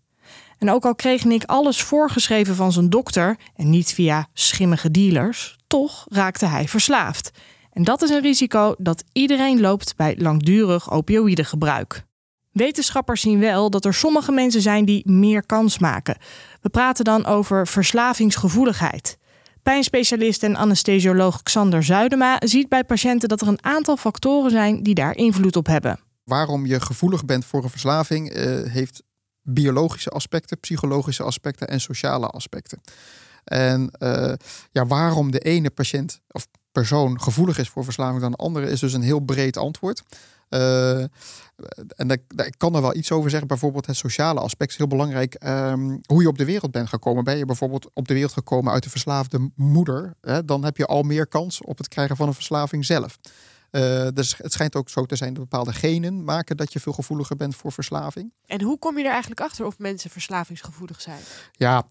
En 0.58 0.72
ook 0.72 0.86
al 0.86 0.96
kreeg 0.96 1.26
Nick 1.26 1.44
alles 1.44 1.82
voorgeschreven 1.82 2.56
van 2.56 2.72
zijn 2.72 2.90
dokter 2.90 3.38
en 3.56 3.70
niet 3.70 3.94
via 3.94 4.28
schimmige 4.34 4.92
dealers, 4.92 5.58
toch 5.68 6.06
raakte 6.10 6.46
hij 6.46 6.68
verslaafd. 6.68 7.32
En 7.72 7.84
dat 7.84 8.02
is 8.02 8.10
een 8.10 8.22
risico 8.22 8.76
dat 8.78 9.04
iedereen 9.14 9.60
loopt 9.60 9.96
bij 9.96 10.16
langdurig 10.18 10.92
opioïdegebruik. 10.92 12.06
Wetenschappers 12.52 13.22
zien 13.22 13.40
wel 13.40 13.70
dat 13.70 13.86
er 13.86 13.94
sommige 13.94 14.32
mensen 14.32 14.62
zijn 14.62 14.86
die 14.86 15.12
meer 15.12 15.46
kans 15.46 15.80
maken. 15.80 16.18
We 16.62 16.70
praten 16.70 17.06
dan 17.06 17.26
over 17.26 17.68
verslavingsgevoeligheid. 17.68 19.18
Pijnspecialist 19.68 20.44
en 20.44 20.56
anesthesioloog 20.56 21.44
Xander 21.44 21.84
Zuidema 21.84 22.38
ziet 22.40 22.70
bij 22.70 22.84
patiënten 22.84 23.30
dat 23.30 23.42
er 23.42 23.48
een 23.48 23.64
aantal 23.64 23.98
factoren 23.98 24.52
zijn 24.52 24.84
die 24.84 24.94
daar 24.94 25.16
invloed 25.16 25.56
op 25.56 25.68
hebben. 25.68 26.00
Waarom 26.24 26.66
je 26.66 26.80
gevoelig 26.80 27.26
bent 27.26 27.46
voor 27.46 27.64
een 27.64 27.70
verslaving 27.70 28.36
uh, 28.36 28.72
heeft 28.72 29.04
biologische 29.42 30.10
aspecten, 30.10 30.60
psychologische 30.60 31.24
aspecten 31.24 31.68
en 31.68 31.82
sociale 31.82 32.28
aspecten. 32.28 32.82
En 33.44 33.92
uh, 34.00 34.34
ja, 34.72 34.86
waarom 34.86 35.32
de 35.32 35.40
ene 35.40 35.70
patiënt 35.70 36.20
of 36.32 36.48
persoon 36.72 37.22
gevoelig 37.22 37.58
is 37.58 37.70
voor 37.70 37.84
verslaving 37.84 38.22
dan 38.22 38.32
de 38.32 38.38
andere 38.38 38.70
is 38.70 38.80
dus 38.80 38.94
een 38.94 39.02
heel 39.02 39.20
breed 39.20 39.58
antwoord. 39.58 40.04
Uh, 40.50 41.00
en 41.00 42.08
daar, 42.08 42.18
daar, 42.28 42.46
ik 42.46 42.58
kan 42.58 42.76
er 42.76 42.82
wel 42.82 42.96
iets 42.96 43.12
over 43.12 43.30
zeggen. 43.30 43.48
Bijvoorbeeld 43.48 43.86
het 43.86 43.96
sociale 43.96 44.40
aspect 44.40 44.72
is 44.72 44.78
heel 44.78 44.88
belangrijk. 44.88 45.44
Um, 45.46 46.02
hoe 46.06 46.22
je 46.22 46.28
op 46.28 46.38
de 46.38 46.46
wereld 46.46 46.72
bent 46.72 46.90
gekomen. 46.90 47.24
Ben 47.24 47.38
je 47.38 47.46
bijvoorbeeld 47.46 47.90
op 47.94 48.08
de 48.08 48.14
wereld 48.14 48.34
gekomen 48.34 48.74
uit 48.74 48.86
een 48.86 48.92
verslaafde 48.92 49.50
moeder. 49.56 50.14
Hè, 50.22 50.46
dan 50.46 50.64
heb 50.64 50.78
je 50.78 50.86
al 50.86 51.04
meer 51.04 51.28
kans 51.28 51.62
op 51.62 51.78
het 51.78 51.88
krijgen 51.88 52.16
van 52.16 52.28
een 52.28 52.34
verslaving 52.34 52.86
zelf. 52.86 53.18
Uh, 53.72 54.08
dus 54.14 54.38
het 54.38 54.52
schijnt 54.52 54.76
ook 54.76 54.90
zo 54.90 55.06
te 55.06 55.16
zijn 55.16 55.34
dat 55.34 55.50
bepaalde 55.50 55.74
genen 55.74 56.24
maken 56.24 56.58
dat 56.58 56.74
je 56.74 56.80
veel 56.80 56.94
gevoeliger 56.94 57.36
bent 57.36 57.56
voor 57.56 57.72
verslaving. 57.72 58.34
En 58.46 58.62
hoe 58.62 58.80
kom 58.80 58.98
je 58.98 59.04
er 59.04 59.12
eigenlijk 59.12 59.42
achter 59.42 59.66
of 59.66 59.78
mensen 59.78 60.10
verslavingsgevoelig 60.10 61.02
zijn? 61.02 61.20
Ja, 61.52 61.88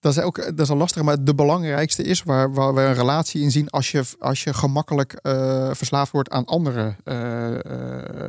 dat 0.00 0.16
is 0.16 0.22
ook 0.22 0.36
dat 0.36 0.60
is 0.60 0.70
al 0.70 0.76
lastig, 0.76 1.02
maar 1.02 1.24
de 1.24 1.34
belangrijkste 1.34 2.02
is 2.02 2.22
waar, 2.22 2.52
waar 2.52 2.74
we 2.74 2.80
een 2.80 2.94
relatie 2.94 3.42
in 3.42 3.50
zien 3.50 3.70
als 3.70 3.90
je, 3.90 4.04
als 4.18 4.44
je 4.44 4.54
gemakkelijk 4.54 5.18
uh, 5.22 5.70
verslaafd 5.72 6.12
wordt 6.12 6.30
aan 6.30 6.44
andere 6.44 6.94
uh, 7.04 7.50
uh, 7.50 7.58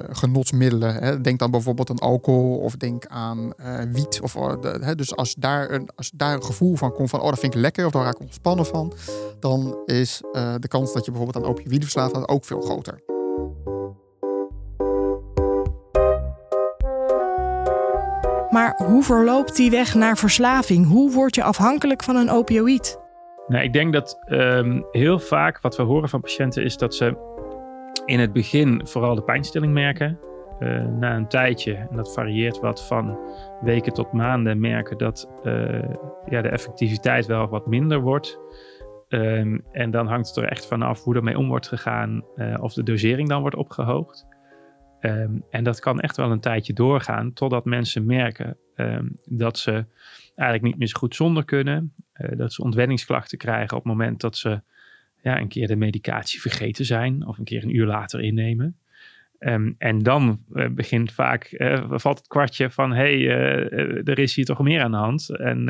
genotsmiddelen. 0.09 0.95
Hè. 0.95 1.21
Denk 1.21 1.39
dan 1.39 1.51
bijvoorbeeld 1.51 1.89
aan 1.89 1.99
alcohol 1.99 2.57
of 2.57 2.75
denk 2.75 3.05
aan 3.05 3.53
wiet. 3.91 4.19
Of, 4.21 4.33
hè. 4.61 4.95
Dus 4.95 5.15
als 5.15 5.35
daar, 5.35 5.71
een, 5.71 5.89
als 5.95 6.11
daar 6.13 6.33
een 6.33 6.43
gevoel 6.43 6.75
van 6.75 6.93
komt 6.93 7.09
van, 7.09 7.21
oh 7.21 7.29
dat 7.29 7.39
vind 7.39 7.53
ik 7.53 7.59
lekker 7.59 7.85
of 7.85 7.91
daar 7.91 8.03
raak 8.03 8.15
ik 8.15 8.21
ontspannen 8.21 8.65
van, 8.65 8.93
dan 9.39 9.77
is 9.85 10.21
de 10.59 10.67
kans 10.67 10.93
dat 10.93 11.05
je 11.05 11.11
bijvoorbeeld 11.11 11.45
aan 11.45 11.51
opioïden 11.51 11.81
verslaafd 11.81 12.13
wordt 12.13 12.29
ook 12.29 12.45
veel 12.45 12.61
groter. 12.61 13.18
Maar 18.59 18.79
hoe 18.85 19.03
verloopt 19.03 19.55
die 19.55 19.71
weg 19.71 19.95
naar 19.95 20.17
verslaving? 20.17 20.87
Hoe 20.87 21.11
word 21.11 21.35
je 21.35 21.43
afhankelijk 21.43 22.03
van 22.03 22.15
een 22.15 22.29
opioïd? 22.29 22.99
Nou, 23.47 23.63
ik 23.63 23.73
denk 23.73 23.93
dat 23.93 24.19
um, 24.27 24.85
heel 24.91 25.19
vaak 25.19 25.61
wat 25.61 25.77
we 25.77 25.83
horen 25.83 26.09
van 26.09 26.21
patiënten 26.21 26.63
is 26.63 26.77
dat 26.77 26.95
ze 26.95 27.17
in 28.05 28.19
het 28.19 28.33
begin 28.33 28.81
vooral 28.83 29.15
de 29.15 29.23
pijnstilling 29.23 29.73
merken. 29.73 30.19
Uh, 30.59 30.85
na 30.85 31.15
een 31.15 31.27
tijdje, 31.27 31.73
en 31.75 31.95
dat 31.95 32.13
varieert 32.13 32.59
wat 32.59 32.87
van 32.87 33.19
weken 33.61 33.93
tot 33.93 34.11
maanden, 34.11 34.59
merken 34.59 34.97
dat 34.97 35.29
uh, 35.43 35.83
ja, 36.25 36.41
de 36.41 36.49
effectiviteit 36.49 37.25
wel 37.25 37.47
wat 37.47 37.67
minder 37.67 38.01
wordt. 38.01 38.39
Um, 39.09 39.65
en 39.71 39.91
dan 39.91 40.07
hangt 40.07 40.27
het 40.27 40.37
er 40.37 40.49
echt 40.49 40.67
vanaf 40.67 41.03
hoe 41.03 41.15
ermee 41.15 41.37
om 41.37 41.47
wordt 41.47 41.67
gegaan, 41.67 42.23
uh, 42.35 42.63
of 42.63 42.73
de 42.73 42.83
dosering 42.83 43.29
dan 43.29 43.41
wordt 43.41 43.55
opgehoogd. 43.55 44.27
Um, 45.01 45.43
en 45.49 45.63
dat 45.63 45.79
kan 45.79 45.99
echt 45.99 46.17
wel 46.17 46.31
een 46.31 46.39
tijdje 46.39 46.73
doorgaan 46.73 47.33
totdat 47.33 47.65
mensen 47.65 48.05
merken 48.05 48.57
um, 48.75 49.15
dat 49.25 49.57
ze 49.57 49.85
eigenlijk 50.35 50.61
niet 50.61 50.77
meer 50.77 50.87
zo 50.87 50.99
goed 50.99 51.15
zonder 51.15 51.45
kunnen. 51.45 51.93
Uh, 52.13 52.37
dat 52.37 52.53
ze 52.53 52.63
ontwenningsklachten 52.63 53.37
krijgen 53.37 53.77
op 53.77 53.83
het 53.83 53.91
moment 53.91 54.21
dat 54.21 54.37
ze 54.37 54.61
ja, 55.21 55.39
een 55.39 55.47
keer 55.47 55.67
de 55.67 55.75
medicatie 55.75 56.41
vergeten 56.41 56.85
zijn 56.85 57.27
of 57.27 57.37
een 57.37 57.43
keer 57.43 57.63
een 57.63 57.75
uur 57.75 57.85
later 57.85 58.21
innemen. 58.21 58.77
Um, 59.39 59.75
en 59.77 59.99
dan 59.99 60.43
uh, 60.53 60.67
begint 60.69 61.11
vaak, 61.11 61.51
uh, 61.51 61.83
valt 61.87 62.17
het 62.17 62.27
kwartje 62.27 62.69
van 62.69 62.91
hé, 62.91 63.23
hey, 63.23 64.03
er 64.03 64.19
is 64.19 64.35
hier 64.35 64.45
toch 64.45 64.59
meer 64.59 64.81
aan 64.81 64.91
de 64.91 64.97
hand. 64.97 65.29
En 65.29 65.65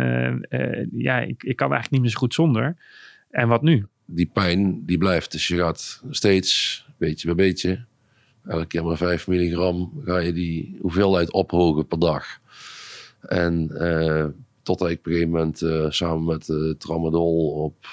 ja, 0.92 1.20
ik, 1.20 1.44
ik 1.44 1.56
kan 1.56 1.72
eigenlijk 1.72 1.92
niet 1.92 2.02
meer 2.02 2.10
zo 2.10 2.18
goed 2.18 2.34
zonder. 2.34 2.76
En 3.30 3.48
wat 3.48 3.62
nu? 3.62 3.86
Die 4.06 4.30
pijn 4.34 4.86
die 4.86 4.98
blijft, 4.98 5.32
dus 5.32 5.48
je 5.48 5.58
gaat 5.58 6.04
steeds 6.10 6.86
beetje 6.98 7.36
bij 7.36 7.46
beetje 7.46 7.86
elke 8.50 8.66
keer 8.66 8.84
maar 8.84 8.98
5 8.98 9.28
milligram 9.28 9.92
ga 10.06 10.18
je 10.18 10.34
die 10.34 10.78
hoeveelheid 10.82 11.32
ophogen 11.32 11.88
per 11.88 12.00
dag. 12.00 12.26
En 13.22 13.70
uh, 13.74 14.26
totdat 14.64 14.90
ik 14.90 15.00
op 15.00 15.06
een 15.06 15.12
gegeven 15.12 15.32
moment 15.32 15.62
uh, 15.62 15.86
samen 15.90 16.24
met 16.26 16.48
uh, 16.48 16.74
tramadol 16.78 17.50
op. 17.50 17.88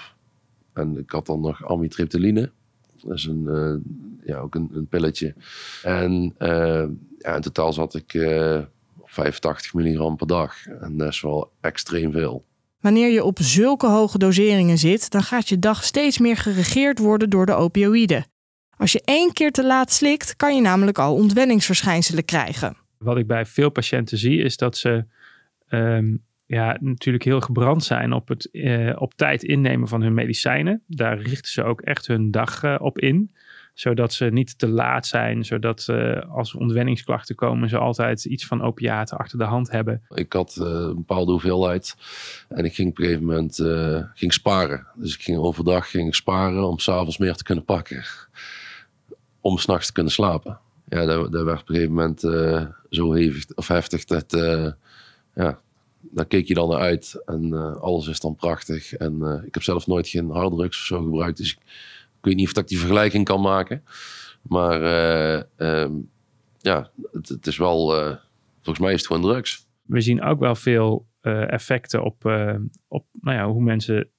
En 0.73 0.99
ik 0.99 1.11
had 1.11 1.27
dan 1.27 1.41
nog 1.41 1.69
amitriptyline. 1.69 2.51
Dat 3.03 3.17
is 3.17 3.25
een, 3.25 3.83
ja, 4.25 4.39
ook 4.39 4.55
een, 4.55 4.71
een, 4.73 4.87
pilletje. 4.87 5.35
En 5.83 6.35
in 7.19 7.41
totaal 7.41 7.73
zat 7.73 7.95
ik 7.95 8.15
op 8.99 9.11
85 9.11 9.75
milligram 9.75 10.17
per 10.17 10.27
dag. 10.27 10.67
En 10.67 10.97
dat 10.97 11.09
is 11.09 11.21
wel 11.21 11.51
extreem 11.61 12.13
veel. 12.13 12.45
Wanneer 12.81 13.13
je 13.13 13.25
op 13.25 13.39
zulke 13.41 13.87
hoge 13.87 14.19
doseringen 14.19 14.79
zit, 14.79 15.11
dan 15.11 15.23
gaat 15.23 15.49
je 15.49 15.59
dag 15.59 15.85
steeds 15.85 16.19
meer 16.19 16.37
geregeerd 16.37 16.99
worden 16.99 17.31
door 17.31 17.47
de 17.47 17.55
opioïden. 17.55 18.27
Als 18.77 18.93
je 18.93 19.03
één 19.05 19.33
keer 19.33 19.51
te 19.51 19.65
laat 19.65 19.93
slikt, 19.93 20.37
kan 20.37 20.55
je 20.55 20.61
namelijk 20.61 20.99
al 20.99 21.15
ontwenningsverschijnselen 21.15 22.25
krijgen. 22.25 22.77
Wat 22.99 23.17
ik 23.17 23.27
bij 23.27 23.47
veel 23.47 23.71
patiënten 23.71 24.19
zie, 24.19 24.43
is 24.43 24.57
dat 24.57 24.77
ze 24.77 25.05
um, 25.69 26.23
ja, 26.47 26.77
natuurlijk 26.81 27.25
heel 27.25 27.41
gebrand 27.41 27.85
zijn 27.85 28.13
op 28.13 28.29
het 28.29 28.49
uh, 28.53 28.93
op 28.99 29.15
tijd 29.15 29.43
innemen 29.43 29.89
van 29.89 30.03
hun 30.03 30.15
medicijnen. 30.15 30.83
Daar 30.87 31.19
richten 31.19 31.53
ze 31.53 31.63
ook 31.63 31.81
echt 31.81 32.07
hun 32.07 32.31
dag 32.31 32.63
uh, 32.63 32.75
op 32.79 32.99
in 32.99 33.31
zodat 33.77 34.13
ze 34.13 34.25
niet 34.25 34.59
te 34.59 34.69
laat 34.69 35.07
zijn, 35.07 35.45
zodat 35.45 35.87
uh, 35.91 36.21
als 36.31 36.53
er 36.53 36.59
ontwenningsklachten 36.59 37.35
komen, 37.35 37.69
ze 37.69 37.79
altijd 37.79 38.25
iets 38.25 38.47
van 38.47 38.63
opiaten 38.63 39.19
achter 39.19 39.39
de 39.39 39.45
hand 39.45 39.71
hebben. 39.71 40.03
Ik 40.15 40.33
had 40.33 40.57
uh, 40.61 40.67
een 40.67 40.95
bepaalde 40.95 41.31
hoeveelheid 41.33 41.97
en 42.49 42.65
ik 42.65 42.75
ging 42.75 42.89
op 42.89 42.99
een 42.99 43.05
gegeven 43.05 43.27
moment 43.27 43.59
uh, 43.59 44.03
ging 44.15 44.33
sparen. 44.33 44.87
Dus 44.95 45.15
ik 45.15 45.23
ging 45.23 45.39
overdag 45.39 45.91
ging 45.91 46.07
ik 46.07 46.15
sparen 46.15 46.69
om 46.69 46.79
s'avonds 46.79 47.19
meer 47.19 47.35
te 47.35 47.45
kunnen 47.45 47.65
pakken 47.65 48.05
om 49.47 49.59
s'nachts 49.59 49.87
te 49.87 49.93
kunnen 49.93 50.13
slapen. 50.13 50.59
Ja, 50.89 51.05
dat, 51.05 51.33
dat 51.33 51.45
werd 51.45 51.61
op 51.61 51.69
een 51.69 51.75
gegeven 51.75 51.95
moment 51.95 52.25
uh, 52.25 52.67
zo 52.91 53.13
hevig 53.13 53.45
of 53.55 53.69
heftig 53.69 54.05
dat, 54.05 54.35
uh, 54.35 54.71
ja, 55.35 55.59
daar 56.01 56.27
keek 56.27 56.49
je 56.49 56.55
dan 56.55 56.69
naar 56.69 56.81
uit 56.81 57.23
en 57.25 57.45
uh, 57.45 57.77
alles 57.77 58.07
is 58.07 58.21
dan 58.21 58.37
prachtig. 58.37 58.93
En 58.93 59.43
ik 59.47 59.55
heb 59.55 59.63
zelf 59.63 59.87
nooit 59.87 60.09
geen 60.09 60.31
harddrugs 60.31 60.79
of 60.79 60.85
zo 60.85 61.03
gebruikt, 61.03 61.37
dus 61.37 61.53
ik, 61.53 61.59
ik 62.19 62.25
weet 62.25 62.37
niet 62.37 62.51
of 62.51 62.63
ik 62.63 62.69
die 62.69 62.79
vergelijking 62.79 63.25
kan 63.25 63.41
maken. 63.41 63.85
Maar 64.43 64.81
um, 65.57 66.11
ja, 66.59 66.91
het, 67.13 67.29
het, 67.29 67.47
is 67.47 67.57
wel, 67.57 67.89
volgens 68.63 68.79
mij 68.79 68.93
is 68.93 68.99
het 68.99 69.07
gewoon 69.07 69.23
drugs. 69.23 69.67
We 69.83 70.01
zien 70.01 70.23
ook 70.23 70.41
wel 70.41 70.55
veel 70.55 71.07
effecten 71.49 72.05
op, 72.05 72.25
op 72.89 73.07
nou 73.21 73.37
ja, 73.37 73.49
hoe 73.49 73.63
mensen 73.63 74.11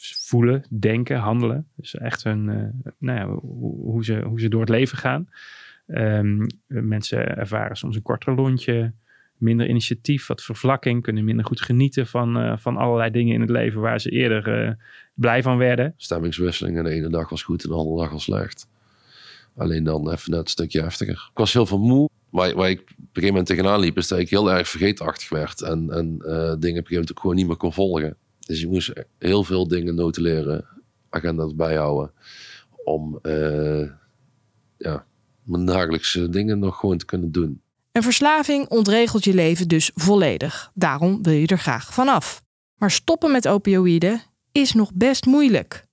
voelen, 0.00 0.64
denken, 0.68 1.16
handelen. 1.16 1.66
Dus 1.76 1.94
echt 1.94 2.24
hun, 2.24 2.48
uh, 2.48 2.92
nou 2.98 3.18
ja, 3.18 3.26
hoe, 3.82 4.04
ze, 4.04 4.22
hoe 4.24 4.40
ze 4.40 4.48
door 4.48 4.60
het 4.60 4.68
leven 4.68 4.98
gaan. 4.98 5.28
Um, 5.86 6.46
mensen 6.66 7.36
ervaren 7.36 7.76
soms 7.76 7.96
een 7.96 8.02
korter 8.02 8.34
lontje, 8.34 8.92
minder 9.36 9.68
initiatief, 9.68 10.26
wat 10.26 10.42
vervlakking, 10.42 11.02
kunnen 11.02 11.24
minder 11.24 11.44
goed 11.44 11.60
genieten 11.60 12.06
van, 12.06 12.36
uh, 12.36 12.56
van 12.56 12.76
allerlei 12.76 13.10
dingen 13.10 13.34
in 13.34 13.40
het 13.40 13.50
leven 13.50 13.80
waar 13.80 14.00
ze 14.00 14.10
eerder 14.10 14.66
uh, 14.66 14.72
blij 15.14 15.42
van 15.42 15.58
werden. 15.58 15.94
Stemmingswisseling 15.96 16.76
en 16.76 16.84
de 16.84 16.90
ene 16.90 17.08
dag 17.08 17.28
was 17.28 17.42
goed 17.42 17.62
en 17.62 17.68
de 17.68 17.74
andere 17.74 18.00
dag 18.00 18.10
was 18.10 18.22
slecht. 18.22 18.68
Alleen 19.56 19.84
dan 19.84 20.10
even 20.10 20.30
net 20.30 20.40
een 20.40 20.46
stukje 20.46 20.82
heftiger. 20.82 21.28
Ik 21.30 21.38
was 21.38 21.52
heel 21.52 21.66
veel 21.66 21.78
moe. 21.78 22.08
Waar, 22.30 22.54
waar 22.54 22.70
ik 22.70 22.80
op 22.80 22.88
een 22.88 22.96
gegeven 22.98 23.28
moment 23.28 23.46
tegenaan 23.46 23.80
liep, 23.80 23.96
is 23.96 24.08
dat 24.08 24.18
ik 24.18 24.30
heel 24.30 24.52
erg 24.52 24.68
vergeetachtig 24.68 25.28
werd. 25.28 25.62
En, 25.62 25.90
en 25.90 26.18
dingen 26.18 26.18
op 26.18 26.26
een 26.28 26.60
gegeven 26.60 26.92
moment 26.92 27.10
ook 27.10 27.20
gewoon 27.20 27.36
niet 27.36 27.46
meer 27.46 27.56
kon 27.56 27.72
volgen. 27.72 28.16
Dus 28.50 28.60
je 28.60 28.68
moest 28.68 28.92
heel 29.18 29.44
veel 29.44 29.68
dingen 29.68 29.94
notuleren, 29.94 30.66
agenda's 31.08 31.54
bijhouden. 31.54 32.12
Om 32.84 33.18
uh, 33.22 33.88
ja, 34.76 35.06
mijn 35.42 35.64
dagelijkse 35.64 36.28
dingen 36.28 36.58
nog 36.58 36.78
gewoon 36.78 36.98
te 36.98 37.04
kunnen 37.04 37.32
doen. 37.32 37.62
Een 37.92 38.02
verslaving 38.02 38.68
ontregelt 38.68 39.24
je 39.24 39.34
leven 39.34 39.68
dus 39.68 39.90
volledig. 39.94 40.70
Daarom 40.74 41.22
wil 41.22 41.32
je 41.32 41.46
er 41.46 41.58
graag 41.58 41.94
vanaf. 41.94 42.42
Maar 42.76 42.90
stoppen 42.90 43.32
met 43.32 43.48
opioïden 43.48 44.22
is 44.52 44.72
nog 44.72 44.92
best 44.94 45.26
moeilijk. 45.26 45.86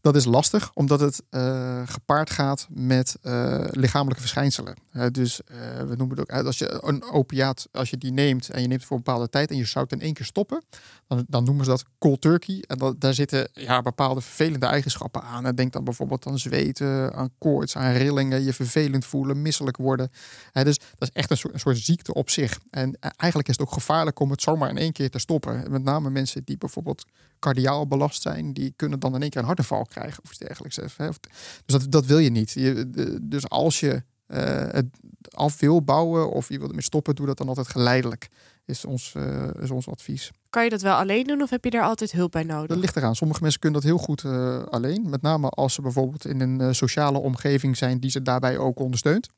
Dat 0.00 0.16
is 0.16 0.24
lastig, 0.24 0.70
omdat 0.74 1.00
het 1.00 1.22
uh, 1.30 1.82
gepaard 1.84 2.30
gaat 2.30 2.66
met 2.70 3.16
uh, 3.22 3.64
lichamelijke 3.70 4.20
verschijnselen. 4.20 4.74
Dus 5.12 5.40
we 5.88 5.94
noemen 5.96 6.18
het 6.18 6.20
ook, 6.20 6.46
als 6.46 6.58
je 6.58 6.80
een 6.82 7.02
opiaat, 7.02 7.68
als 7.72 7.90
je 7.90 7.98
die 7.98 8.12
neemt 8.12 8.48
en 8.48 8.60
je 8.60 8.66
neemt 8.66 8.80
het 8.80 8.88
voor 8.88 8.96
een 8.96 9.02
bepaalde 9.02 9.28
tijd 9.28 9.50
en 9.50 9.56
je 9.56 9.64
zou 9.64 9.84
het 9.84 9.92
in 9.92 10.00
één 10.00 10.14
keer 10.14 10.24
stoppen, 10.24 10.62
dan, 11.06 11.24
dan 11.28 11.44
noemen 11.44 11.64
ze 11.64 11.70
dat 11.70 11.84
cold 11.98 12.20
turkey. 12.20 12.64
En 12.66 12.96
daar 12.98 13.14
zitten 13.14 13.48
ja, 13.52 13.82
bepaalde 13.82 14.20
vervelende 14.20 14.66
eigenschappen 14.66 15.22
aan. 15.22 15.54
denk 15.54 15.72
dan 15.72 15.84
bijvoorbeeld 15.84 16.26
aan 16.26 16.38
zweten, 16.38 17.14
aan 17.14 17.30
koorts, 17.38 17.76
aan 17.76 17.92
rillingen, 17.92 18.44
je 18.44 18.52
vervelend 18.52 19.04
voelen, 19.04 19.42
misselijk 19.42 19.76
worden. 19.76 20.10
dus 20.52 20.78
dat 20.78 21.08
is 21.08 21.10
echt 21.12 21.30
een 21.30 21.58
soort 21.58 21.78
ziekte 21.78 22.14
op 22.14 22.30
zich. 22.30 22.58
En 22.70 22.98
eigenlijk 23.00 23.48
is 23.48 23.56
het 23.58 23.66
ook 23.66 23.72
gevaarlijk 23.72 24.20
om 24.20 24.30
het 24.30 24.42
zomaar 24.42 24.70
in 24.70 24.78
één 24.78 24.92
keer 24.92 25.10
te 25.10 25.18
stoppen. 25.18 25.70
Met 25.70 25.82
name 25.82 26.10
mensen 26.10 26.44
die 26.44 26.58
bijvoorbeeld 26.58 27.04
cardiaal 27.38 27.86
belast 27.86 28.22
zijn, 28.22 28.52
die 28.52 28.72
kunnen 28.76 29.00
dan 29.00 29.14
in 29.14 29.20
één 29.20 29.30
keer 29.30 29.40
een 29.40 29.46
hartaanval 29.46 29.84
krijgen 29.84 30.22
of 30.24 30.30
iets 30.30 30.38
dergelijks. 30.38 30.76
Dus 30.76 31.18
dat, 31.66 31.86
dat 31.88 32.06
wil 32.06 32.18
je 32.18 32.30
niet. 32.30 32.50
Je, 32.50 32.90
dus 33.22 33.48
als 33.48 33.80
je 33.80 34.02
uh, 34.28 34.38
het 34.70 34.86
af 35.30 35.60
wil 35.60 35.82
bouwen 35.82 36.30
of 36.30 36.48
je 36.48 36.56
wilt 36.56 36.68
ermee 36.68 36.84
stoppen, 36.84 37.14
doe 37.14 37.26
dat 37.26 37.38
dan 37.38 37.48
altijd 37.48 37.68
geleidelijk. 37.68 38.28
Is 38.64 38.84
ons, 38.84 39.14
uh, 39.16 39.44
is 39.60 39.70
ons 39.70 39.88
advies. 39.88 40.30
Kan 40.50 40.64
je 40.64 40.70
dat 40.70 40.82
wel 40.82 40.94
alleen 40.94 41.24
doen 41.24 41.42
of 41.42 41.50
heb 41.50 41.64
je 41.64 41.70
daar 41.70 41.82
altijd 41.82 42.12
hulp 42.12 42.32
bij 42.32 42.42
nodig? 42.42 42.66
Dat 42.66 42.78
ligt 42.78 42.96
eraan. 42.96 43.16
Sommige 43.16 43.42
mensen 43.42 43.60
kunnen 43.60 43.80
dat 43.80 43.90
heel 43.90 43.98
goed 43.98 44.22
uh, 44.22 44.62
alleen. 44.62 45.10
Met 45.10 45.22
name 45.22 45.48
als 45.48 45.74
ze 45.74 45.82
bijvoorbeeld 45.82 46.26
in 46.26 46.40
een 46.40 46.74
sociale 46.74 47.18
omgeving 47.18 47.76
zijn 47.76 48.00
die 48.00 48.10
ze 48.10 48.22
daarbij 48.22 48.58
ook 48.58 48.78
ondersteunt. 48.78 49.28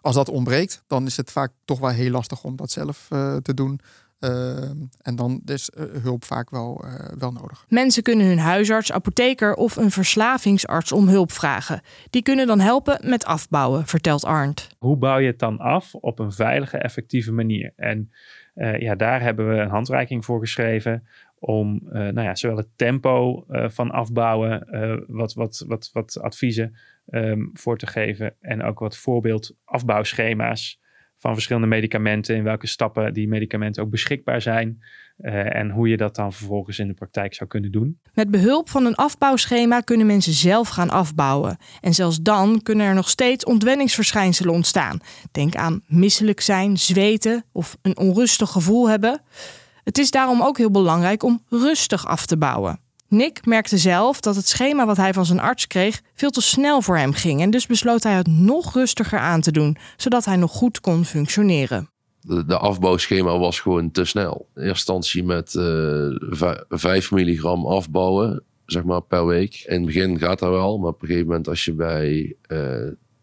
Als 0.00 0.14
dat 0.14 0.28
ontbreekt, 0.28 0.82
dan 0.86 1.06
is 1.06 1.16
het 1.16 1.30
vaak 1.30 1.52
toch 1.64 1.78
wel 1.78 1.90
heel 1.90 2.10
lastig 2.10 2.44
om 2.44 2.56
dat 2.56 2.70
zelf 2.70 3.06
te 3.42 3.54
doen. 3.54 3.80
Ehm, 4.20 4.76
en 5.02 5.16
dan 5.16 5.40
is 5.44 5.70
uh, 5.78 6.02
hulp 6.02 6.24
vaak 6.24 6.50
wel, 6.50 6.84
uh, 6.84 7.18
wel 7.18 7.32
nodig. 7.32 7.64
Mensen 7.68 8.02
kunnen 8.02 8.26
hun 8.26 8.38
huisarts, 8.38 8.92
apotheker 8.92 9.54
of 9.54 9.76
een 9.76 9.90
verslavingsarts 9.90 10.92
om 10.92 11.08
hulp 11.08 11.32
vragen. 11.32 11.80
Die 12.10 12.22
kunnen 12.22 12.46
dan 12.46 12.60
helpen 12.60 13.08
met 13.10 13.24
afbouwen, 13.24 13.86
vertelt 13.86 14.24
Arndt. 14.24 14.68
Hoe 14.78 14.96
bouw 14.96 15.18
je 15.18 15.26
het 15.26 15.38
dan 15.38 15.58
af 15.58 15.94
op 15.94 16.18
een 16.18 16.32
veilige, 16.32 16.78
effectieve 16.78 17.32
manier? 17.32 17.72
En 17.76 18.12
uh, 18.54 18.80
ja, 18.80 18.94
daar 18.94 19.22
hebben 19.22 19.48
we 19.48 19.54
een 19.54 19.70
handreiking 19.70 20.24
voor 20.24 20.40
geschreven 20.40 21.06
om 21.38 21.80
nou 21.90 22.22
ja, 22.22 22.34
zowel 22.34 22.56
het 22.56 22.68
tempo 22.76 23.44
van 23.48 23.90
afbouwen, 23.90 24.66
wat, 25.08 25.34
wat, 25.34 25.64
wat, 25.66 25.90
wat 25.92 26.20
adviezen 26.20 26.76
um, 27.10 27.50
voor 27.52 27.78
te 27.78 27.86
geven 27.86 28.34
en 28.40 28.62
ook 28.62 28.78
wat 28.78 28.96
voorbeeld 28.96 29.56
afbouwschema's 29.64 30.80
van 31.20 31.32
verschillende 31.32 31.68
medicamenten, 31.68 32.36
in 32.36 32.44
welke 32.44 32.66
stappen 32.66 33.12
die 33.14 33.28
medicamenten 33.28 33.82
ook 33.82 33.90
beschikbaar 33.90 34.42
zijn 34.42 34.82
uh, 35.18 35.56
en 35.56 35.70
hoe 35.70 35.88
je 35.88 35.96
dat 35.96 36.14
dan 36.14 36.32
vervolgens 36.32 36.78
in 36.78 36.86
de 36.86 36.94
praktijk 36.94 37.34
zou 37.34 37.48
kunnen 37.48 37.72
doen. 37.72 38.00
Met 38.14 38.30
behulp 38.30 38.68
van 38.68 38.84
een 38.86 38.94
afbouwschema 38.94 39.80
kunnen 39.80 40.06
mensen 40.06 40.32
zelf 40.32 40.68
gaan 40.68 40.90
afbouwen. 40.90 41.56
En 41.80 41.94
zelfs 41.94 42.20
dan 42.20 42.62
kunnen 42.62 42.86
er 42.86 42.94
nog 42.94 43.08
steeds 43.08 43.44
ontwenningsverschijnselen 43.44 44.54
ontstaan. 44.54 45.00
Denk 45.32 45.54
aan 45.54 45.82
misselijk 45.86 46.40
zijn, 46.40 46.78
zweten 46.78 47.44
of 47.52 47.76
een 47.82 47.96
onrustig 47.96 48.50
gevoel 48.50 48.88
hebben. 48.88 49.20
Het 49.84 49.98
is 49.98 50.10
daarom 50.10 50.42
ook 50.42 50.58
heel 50.58 50.70
belangrijk 50.70 51.22
om 51.22 51.44
rustig 51.48 52.06
af 52.06 52.26
te 52.26 52.36
bouwen. 52.36 52.80
Nick 53.10 53.46
merkte 53.46 53.78
zelf 53.78 54.20
dat 54.20 54.36
het 54.36 54.48
schema 54.48 54.86
wat 54.86 54.96
hij 54.96 55.12
van 55.12 55.26
zijn 55.26 55.40
arts 55.40 55.66
kreeg 55.66 56.00
veel 56.14 56.30
te 56.30 56.40
snel 56.40 56.82
voor 56.82 56.96
hem 56.96 57.12
ging 57.12 57.40
en 57.40 57.50
dus 57.50 57.66
besloot 57.66 58.02
hij 58.02 58.12
het 58.12 58.26
nog 58.26 58.74
rustiger 58.74 59.18
aan 59.18 59.40
te 59.40 59.52
doen, 59.52 59.76
zodat 59.96 60.24
hij 60.24 60.36
nog 60.36 60.52
goed 60.52 60.80
kon 60.80 61.04
functioneren. 61.04 61.90
De, 62.20 62.44
de 62.44 62.58
afbouwschema 62.58 63.38
was 63.38 63.60
gewoon 63.60 63.90
te 63.90 64.04
snel. 64.04 64.48
In 64.54 64.62
eerste 64.62 64.68
instantie 64.68 65.24
met 65.24 65.54
uh, 65.54 66.42
eh, 66.42 66.60
5 66.68 67.10
milligram 67.10 67.66
afbouwen, 67.66 68.42
zeg 68.66 68.84
maar 68.84 69.02
per 69.02 69.26
week. 69.26 69.62
In 69.66 69.76
het 69.76 69.84
begin 69.84 70.18
gaat 70.18 70.38
dat 70.38 70.50
wel, 70.50 70.78
maar 70.78 70.88
op 70.88 71.02
een 71.02 71.06
gegeven 71.06 71.28
moment 71.28 71.48
als 71.48 71.64
je 71.64 71.72
bij 71.72 72.36
uh, 72.48 72.58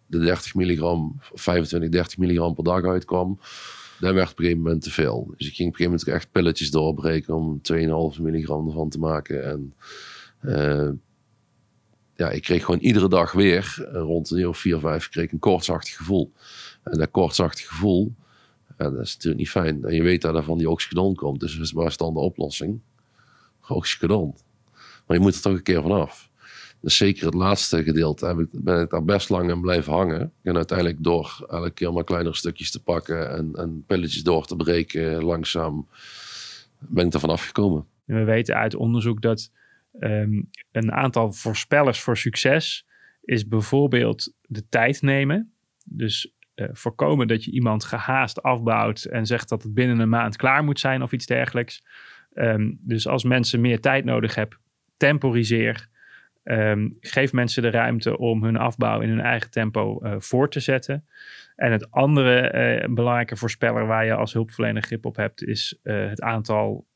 de 0.06 0.20
30 0.20 0.56
milligram, 0.56 1.16
25, 1.34 1.90
30 1.90 2.18
milligram 2.18 2.54
per 2.54 2.64
dag 2.64 2.84
uitkwam, 2.84 3.40
dat 4.00 4.14
werd 4.14 4.32
op 4.32 4.38
een 4.38 4.44
gegeven 4.44 4.64
moment 4.64 4.82
te 4.82 4.92
veel. 4.92 5.34
Dus 5.38 5.48
ik 5.48 5.56
ging 5.56 5.68
op 5.70 5.80
een 5.80 5.86
gegeven 5.86 6.06
moment 6.06 6.08
echt 6.08 6.32
pilletjes 6.32 6.72
doorbreken 6.72 7.36
om 7.36 7.62
2,5 8.16 8.22
milligram 8.22 8.68
ervan 8.68 8.90
te 8.90 9.00
maken. 9.00 9.46
En 9.46 9.74
uh, 10.42 10.90
ja, 12.16 12.30
ik 12.30 12.42
kreeg 12.42 12.66
gewoon 12.66 12.80
iedere 12.80 13.10
dag 13.10 13.32
weer, 13.32 13.76
uh, 13.80 14.00
rond 14.02 14.30
een 14.30 14.40
uur 14.40 14.48
of 14.48 14.58
4, 14.58 14.80
5, 14.80 15.10
kreeg 15.10 15.32
een 15.32 15.40
koortsachtig 15.40 15.96
gevoel. 15.96 16.32
En 16.84 16.98
dat 16.98 17.12
koortsachtig 17.12 17.68
gevoel, 17.68 18.14
dat 18.78 18.94
is 18.94 19.14
natuurlijk 19.14 19.38
niet 19.38 19.50
fijn. 19.50 19.84
En 19.84 19.94
je 19.94 20.04
weet 20.04 20.22
dat 20.22 20.36
er 20.36 20.44
van 20.44 20.58
die 20.58 20.70
oxycodon 20.70 21.16
komt. 21.16 21.40
Dus 21.40 21.72
waar 21.72 21.88
is 21.88 21.98
dan 21.98 22.14
de 22.14 22.20
oplossing? 22.20 22.80
Oxycodon. 23.68 24.36
Maar 25.06 25.18
je 25.18 25.24
moet 25.24 25.36
er 25.36 25.42
toch 25.42 25.54
een 25.54 25.64
keer 25.64 25.82
vanaf. 25.82 26.30
Dus 26.82 26.98
zeker 26.98 27.26
het 27.26 27.34
laatste 27.34 27.84
gedeelte 27.84 28.26
heb 28.26 28.40
ik, 28.40 28.48
ben 28.52 28.82
ik 28.82 28.90
daar 28.90 29.04
best 29.04 29.30
lang 29.30 29.52
aan 29.52 29.62
blijven 29.62 29.94
hangen. 29.94 30.32
En 30.44 30.56
uiteindelijk 30.56 31.04
door 31.04 31.46
elke 31.50 31.72
keer 31.72 31.94
maar 31.94 32.04
kleinere 32.04 32.36
stukjes 32.36 32.72
te 32.72 32.84
pakken 32.84 33.32
en, 33.32 33.54
en 33.54 33.84
pilletjes 33.88 34.24
door 34.24 34.46
te 34.46 34.56
breken, 34.56 35.24
langzaam 35.24 35.88
ben 36.80 37.06
ik 37.06 37.14
er 37.14 37.20
vanaf 37.20 37.46
gekomen. 37.46 37.86
we 38.06 38.24
weten 38.24 38.56
uit 38.56 38.76
onderzoek 38.76 39.22
dat 39.22 39.52
um, 40.00 40.50
een 40.72 40.92
aantal 40.92 41.34
voorspellers 41.34 42.00
voor 42.00 42.18
succes 42.18 42.86
is 43.22 43.48
bijvoorbeeld 43.48 44.34
de 44.42 44.68
tijd 44.70 45.02
nemen. 45.02 45.54
Dus 45.86 46.32
uh, 46.56 46.68
voorkomen 46.72 47.28
dat 47.28 47.44
je 47.44 47.52
iemand 47.52 47.84
gehaast 47.84 48.42
afbouwt 48.42 49.04
en 49.04 49.26
zegt 49.26 49.50
dat 49.50 49.64
het 49.64 49.74
binnen 49.74 50.00
een 50.00 50.10
maand 50.10 50.36
klaar 50.36 50.64
moet 50.64 50.80
zijn 50.80 51.02
of 51.02 51.12
iets 51.12 51.26
dergelijks. 51.26 51.84
Um, 52.34 52.80
dus 52.82 53.08
als 53.08 53.24
mensen 53.24 53.62
meer 53.62 53.80
tijd 53.80 54.06
nodig 54.06 54.36
hebben, 54.36 54.58
temporiseer. 54.98 55.90
Um, 56.50 56.98
geef 57.00 57.34
mensen 57.34 57.62
de 57.62 57.70
ruimte 57.70 58.18
om 58.18 58.44
hun 58.44 58.58
afbouw 58.58 59.02
in 59.02 59.10
hun 59.10 59.20
eigen 59.20 59.52
tempo 59.52 60.00
uh, 60.04 60.16
voor 60.18 60.50
te 60.50 60.60
zetten. 60.60 61.06
En 61.56 61.72
het 61.72 61.92
andere 61.92 62.54
uh, 62.84 62.94
belangrijke 62.94 63.36
voorspeller 63.36 63.86
waar 63.86 64.06
je 64.06 64.14
als 64.14 64.34
hulpverlener 64.34 64.82
grip 64.82 65.06
op 65.06 65.16
hebt, 65.16 65.44
is 65.44 65.80
uh, 65.84 66.10
het 66.10 66.22
aantal 66.22 66.88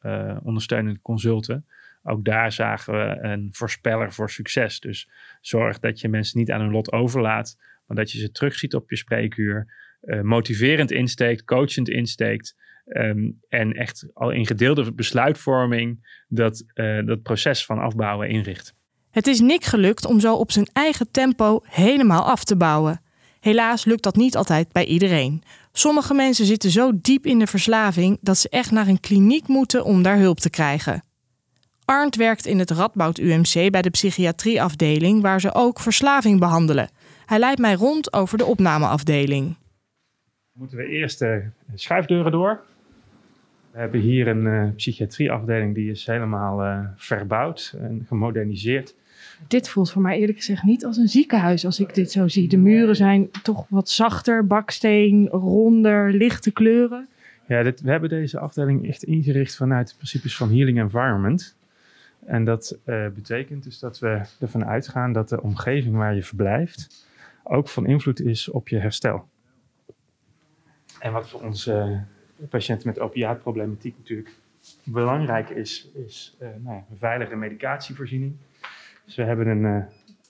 ondersteunende 0.44 1.02
consulten. 1.02 1.66
Ook 2.04 2.26
daar 2.26 2.52
zagen 2.52 2.94
we 2.94 3.18
een 3.22 3.50
voorspeller 3.52 4.14
voor 4.14 4.30
succes. 4.30 4.80
Dus 4.80 5.10
zorg 5.42 5.80
dat 5.80 6.00
je 6.00 6.10
mensen 6.10 6.40
niet 6.40 6.52
aan 6.52 6.62
hun 6.62 6.72
lot 6.72 6.92
overlaat, 6.92 7.58
maar 7.86 7.98
dat 7.98 8.12
je 8.12 8.20
ze 8.20 8.32
terugziet 8.32 8.76
op 8.76 8.90
je 8.90 8.98
spreekuur. 8.98 9.74
motiverend 10.22 10.92
insteekt, 10.92 11.44
coachend 11.44 11.90
insteekt. 11.90 12.56
Um, 12.86 13.40
en 13.50 13.74
echt 13.74 14.10
al 14.14 14.32
in 14.32 14.46
gedeelde 14.46 14.94
besluitvorming 14.94 16.24
dat, 16.28 16.66
dat 17.06 17.22
proces 17.22 17.66
van 17.66 17.80
afbouwen 17.80 18.30
inricht. 18.30 18.80
Het 19.12 19.28
is 19.28 19.40
Nick 19.40 19.64
gelukt 19.64 20.06
om 20.06 20.20
zo 20.20 20.36
op 20.36 20.52
zijn 20.52 20.68
eigen 20.74 21.12
tempo 21.12 21.60
helemaal 21.64 22.24
af 22.24 22.44
te 22.44 22.56
bouwen. 22.56 23.02
Helaas 23.40 23.86
lukt 23.86 24.04
dat 24.04 24.16
niet 24.16 24.38
altijd 24.38 24.72
bij 24.72 24.86
iedereen. 24.86 25.44
Sommige 25.72 26.14
mensen 26.14 26.46
zitten 26.46 26.70
zo 26.70 26.92
diep 26.96 27.26
in 27.26 27.40
de 27.40 27.48
verslaving 27.48 28.18
dat 28.22 28.38
ze 28.38 28.50
echt 28.50 28.72
naar 28.72 28.88
een 28.88 29.00
kliniek 29.00 29.48
moeten 29.48 29.84
om 29.84 30.04
daar 30.04 30.18
hulp 30.18 30.40
te 30.40 30.50
krijgen. 30.50 31.04
Arndt 31.86 32.16
werkt 32.16 32.46
in 32.46 32.60
het 32.60 32.72
Radboud 32.72 33.18
UMC 33.18 33.72
bij 33.72 33.82
de 33.82 33.90
psychiatrieafdeling 33.90 35.22
waar 35.22 35.42
ze 35.42 35.54
ook 35.54 35.80
verslaving 35.80 36.40
behandelen. 36.40 36.90
Hij 37.26 37.40
leidt 37.40 37.60
mij 37.60 37.74
rond 37.74 38.14
over 38.14 38.38
de 38.38 38.46
opnameafdeling. 38.46 39.56
Moeten 40.52 40.78
we 40.78 40.86
eerst 40.88 41.20
de 41.20 41.52
schuifdeuren 41.76 42.32
door. 42.32 42.64
We 43.72 43.80
hebben 43.80 44.00
hier 44.00 44.28
een 44.28 44.46
uh, 44.46 44.70
psychiatrieafdeling 44.76 45.76
die 45.76 45.92
is 45.92 46.06
helemaal 46.06 46.64
uh, 46.64 46.86
verbouwd 46.96 47.76
en 47.80 48.06
gemoderniseerd. 48.08 48.96
Dit 49.48 49.70
voelt 49.70 49.92
voor 49.92 50.02
mij 50.02 50.20
eerlijk 50.20 50.38
gezegd 50.38 50.64
niet 50.64 50.86
als 50.86 50.98
een 50.98 51.08
ziekenhuis 51.08 51.66
als 51.66 51.80
ik 51.80 51.94
dit 51.94 52.12
zo 52.12 52.28
zie. 52.28 52.48
De 52.48 52.58
muren 52.58 52.96
zijn 52.96 53.32
toch 53.44 53.66
wat 53.70 53.90
zachter, 53.90 54.48
baksteen, 54.48 55.28
ronder, 55.28 56.14
lichte 56.14 56.52
kleuren. 56.52 57.08
Ja, 57.48 57.64
dit, 57.64 57.82
we 57.82 57.92
hebben 57.92 58.10
deze 58.10 58.40
afdeling 58.40 58.88
echt 58.88 59.04
ingericht 59.04 59.56
vanuit 59.56 59.90
de 59.90 59.96
principes 59.96 60.36
van 60.38 60.50
healing 60.50 60.80
environment. 60.80 61.58
En 62.26 62.46
dat 62.46 62.80
uh, 62.86 63.08
betekent 63.08 63.64
dus 63.64 63.80
dat 63.80 64.00
we 64.00 64.22
ervan 64.40 64.66
uitgaan 64.66 65.14
dat 65.14 65.30
de 65.30 65.42
omgeving 65.42 65.96
waar 65.96 66.16
je 66.16 66.24
verblijft 66.24 67.08
ook 67.44 67.68
van 67.68 67.86
invloed 67.86 68.22
is 68.22 68.50
op 68.50 68.68
je 68.68 68.78
herstel. 68.78 69.28
En 71.00 71.12
wat 71.12 71.30
voor 71.30 71.42
ons 71.42 71.70
patiënten 72.50 72.88
met 72.88 73.00
opiaatproblematiek 73.00 73.98
natuurlijk 73.98 74.36
belangrijk 74.84 75.50
is, 75.50 75.90
is 75.94 76.38
uh, 76.42 76.48
nou 76.58 76.76
ja, 76.76 76.86
een 76.90 76.98
veilige 76.98 77.36
medicatievoorziening. 77.36 78.36
Dus 79.06 79.16
we 79.16 79.24
hebben 79.24 79.48
een 79.48 79.64
uh, 79.64 79.84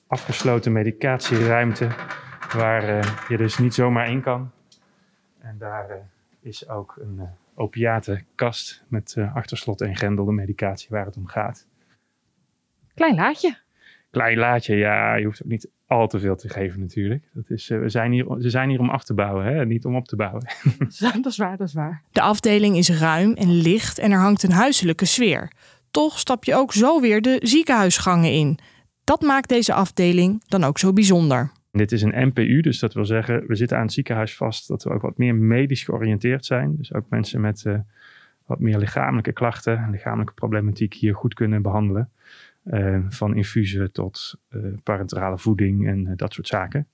afgesloten 0.07 0.71
medicatieruimte 0.71 1.89
waar 2.53 2.89
uh, 2.89 3.19
je 3.27 3.37
dus 3.37 3.57
niet 3.57 3.73
zomaar 3.73 4.09
in 4.09 4.21
kan. 4.21 4.51
En 5.39 5.57
daar 5.57 6.09
is 6.39 6.69
ook 6.69 6.97
een 7.01 7.29
opiatenkast 7.55 8.83
met 8.87 9.17
achterslot 9.33 9.81
en 9.81 9.95
grendel 9.95 10.25
de 10.25 10.31
medicatie 10.31 10.87
waar 10.89 11.05
het 11.05 11.17
om 11.17 11.27
gaat. 11.27 11.67
Klein 12.93 13.15
laadje. 13.15 13.60
Klein 14.11 14.37
laadje, 14.37 14.75
ja. 14.75 15.15
Je 15.15 15.25
hoeft 15.25 15.43
ook 15.43 15.49
niet 15.49 15.69
al 15.87 16.07
te 16.07 16.19
veel 16.19 16.35
te 16.35 16.49
geven 16.49 16.79
natuurlijk. 16.79 17.23
Dat 17.33 17.49
is, 17.49 17.67
we 17.67 17.89
zijn 17.89 18.11
hier, 18.11 18.25
ze 18.39 18.49
zijn 18.49 18.69
hier 18.69 18.79
om 18.79 18.89
af 18.89 19.03
te 19.03 19.13
bouwen, 19.13 19.45
hè? 19.45 19.65
niet 19.65 19.85
om 19.85 19.95
op 19.95 20.07
te 20.07 20.15
bouwen. 20.15 20.45
dat 21.21 21.25
is 21.25 21.37
waar, 21.37 21.57
dat 21.57 21.67
is 21.67 21.73
waar. 21.73 22.01
De 22.11 22.21
afdeling 22.21 22.77
is 22.77 22.99
ruim 22.99 23.33
en 23.33 23.51
licht 23.51 23.99
en 23.99 24.11
er 24.11 24.19
hangt 24.19 24.43
een 24.43 24.51
huiselijke 24.51 25.05
sfeer. 25.05 25.51
Toch 25.91 26.19
stap 26.19 26.43
je 26.43 26.55
ook 26.55 26.73
zo 26.73 27.01
weer 27.01 27.21
de 27.21 27.39
ziekenhuisgangen 27.43 28.31
in. 28.31 28.59
Dat 29.03 29.21
maakt 29.21 29.49
deze 29.49 29.73
afdeling 29.73 30.43
dan 30.47 30.63
ook 30.63 30.79
zo 30.79 30.93
bijzonder. 30.93 31.51
Dit 31.71 31.91
is 31.91 32.01
een 32.01 32.27
NPU, 32.27 32.61
dus 32.61 32.79
dat 32.79 32.93
wil 32.93 33.05
zeggen, 33.05 33.47
we 33.47 33.55
zitten 33.55 33.77
aan 33.77 33.83
het 33.83 33.93
ziekenhuis 33.93 34.35
vast 34.35 34.67
dat 34.67 34.83
we 34.83 34.89
ook 34.89 35.01
wat 35.01 35.17
meer 35.17 35.35
medisch 35.35 35.83
georiënteerd 35.83 36.45
zijn. 36.45 36.75
Dus 36.77 36.93
ook 36.93 37.05
mensen 37.09 37.41
met 37.41 37.63
uh, 37.67 37.79
wat 38.45 38.59
meer 38.59 38.77
lichamelijke 38.77 39.31
klachten 39.31 39.77
en 39.77 39.91
lichamelijke 39.91 40.33
problematiek 40.33 40.93
hier 40.93 41.15
goed 41.15 41.33
kunnen 41.33 41.61
behandelen. 41.61 42.09
Uh, 42.63 42.99
van 43.09 43.35
infusen 43.35 43.91
tot 43.91 44.35
uh, 44.49 44.63
parenterale 44.83 45.37
voeding 45.37 45.87
en 45.87 46.13
dat 46.15 46.33
soort 46.33 46.47
zaken. 46.47 46.87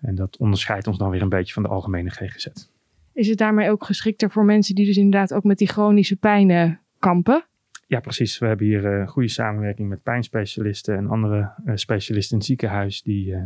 En 0.00 0.14
dat 0.14 0.36
onderscheidt 0.36 0.86
ons 0.86 0.98
dan 0.98 1.10
weer 1.10 1.22
een 1.22 1.28
beetje 1.28 1.52
van 1.52 1.62
de 1.62 1.68
algemene 1.68 2.10
GGZ. 2.10 2.46
Is 3.12 3.28
het 3.28 3.38
daarmee 3.38 3.70
ook 3.70 3.84
geschikter 3.84 4.30
voor 4.30 4.44
mensen 4.44 4.74
die 4.74 4.86
dus 4.86 4.96
inderdaad 4.96 5.34
ook 5.34 5.44
met 5.44 5.58
die 5.58 5.68
chronische 5.68 6.16
pijnen 6.16 6.80
kampen? 6.98 7.44
Ja, 7.86 8.00
precies. 8.00 8.38
We 8.38 8.46
hebben 8.46 8.66
hier 8.66 8.84
een 8.84 9.08
goede 9.08 9.28
samenwerking 9.28 9.88
met 9.88 10.02
pijnspecialisten 10.02 10.96
en 10.96 11.08
andere 11.08 11.52
specialisten 11.74 12.32
in 12.32 12.38
het 12.38 12.46
ziekenhuis 12.46 13.02
die 13.02 13.36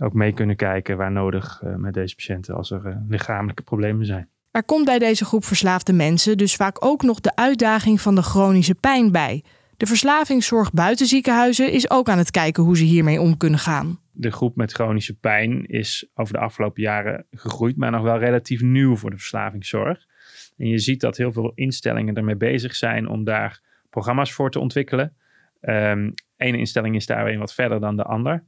ook 0.00 0.12
mee 0.12 0.32
kunnen 0.32 0.56
kijken 0.56 0.96
waar 0.96 1.12
nodig 1.12 1.62
uh, 1.64 1.74
met 1.74 1.94
deze 1.94 2.14
patiënten 2.14 2.54
als 2.54 2.70
er 2.70 2.86
uh, 2.86 2.96
lichamelijke 3.08 3.62
problemen 3.62 4.06
zijn. 4.06 4.28
Er 4.50 4.64
komt 4.64 4.84
bij 4.84 4.98
deze 4.98 5.24
groep 5.24 5.44
verslaafde 5.44 5.92
mensen 5.92 6.38
dus 6.38 6.56
vaak 6.56 6.84
ook 6.84 7.02
nog 7.02 7.20
de 7.20 7.36
uitdaging 7.36 8.00
van 8.00 8.14
de 8.14 8.22
chronische 8.22 8.74
pijn 8.74 9.12
bij. 9.12 9.44
De 9.80 9.86
verslavingszorg 9.86 10.72
buiten 10.72 11.06
ziekenhuizen 11.06 11.72
is 11.72 11.90
ook 11.90 12.08
aan 12.08 12.18
het 12.18 12.30
kijken 12.30 12.62
hoe 12.62 12.76
ze 12.76 12.84
hiermee 12.84 13.20
om 13.20 13.36
kunnen 13.36 13.58
gaan. 13.58 14.00
De 14.12 14.30
groep 14.30 14.56
met 14.56 14.72
chronische 14.72 15.18
pijn 15.18 15.66
is 15.66 16.10
over 16.14 16.34
de 16.34 16.40
afgelopen 16.40 16.82
jaren 16.82 17.26
gegroeid, 17.30 17.76
maar 17.76 17.90
nog 17.90 18.02
wel 18.02 18.18
relatief 18.18 18.62
nieuw 18.62 18.96
voor 18.96 19.10
de 19.10 19.16
verslavingszorg. 19.16 20.06
En 20.56 20.68
je 20.68 20.78
ziet 20.78 21.00
dat 21.00 21.16
heel 21.16 21.32
veel 21.32 21.52
instellingen 21.54 22.14
ermee 22.14 22.36
bezig 22.36 22.74
zijn 22.74 23.08
om 23.08 23.24
daar 23.24 23.60
programma's 23.90 24.32
voor 24.32 24.50
te 24.50 24.58
ontwikkelen. 24.58 25.16
Um, 25.60 26.14
ene 26.36 26.58
instelling 26.58 26.96
is 26.96 27.06
daar 27.06 27.24
weer 27.24 27.38
wat 27.38 27.54
verder 27.54 27.80
dan 27.80 27.96
de 27.96 28.04
ander. 28.04 28.44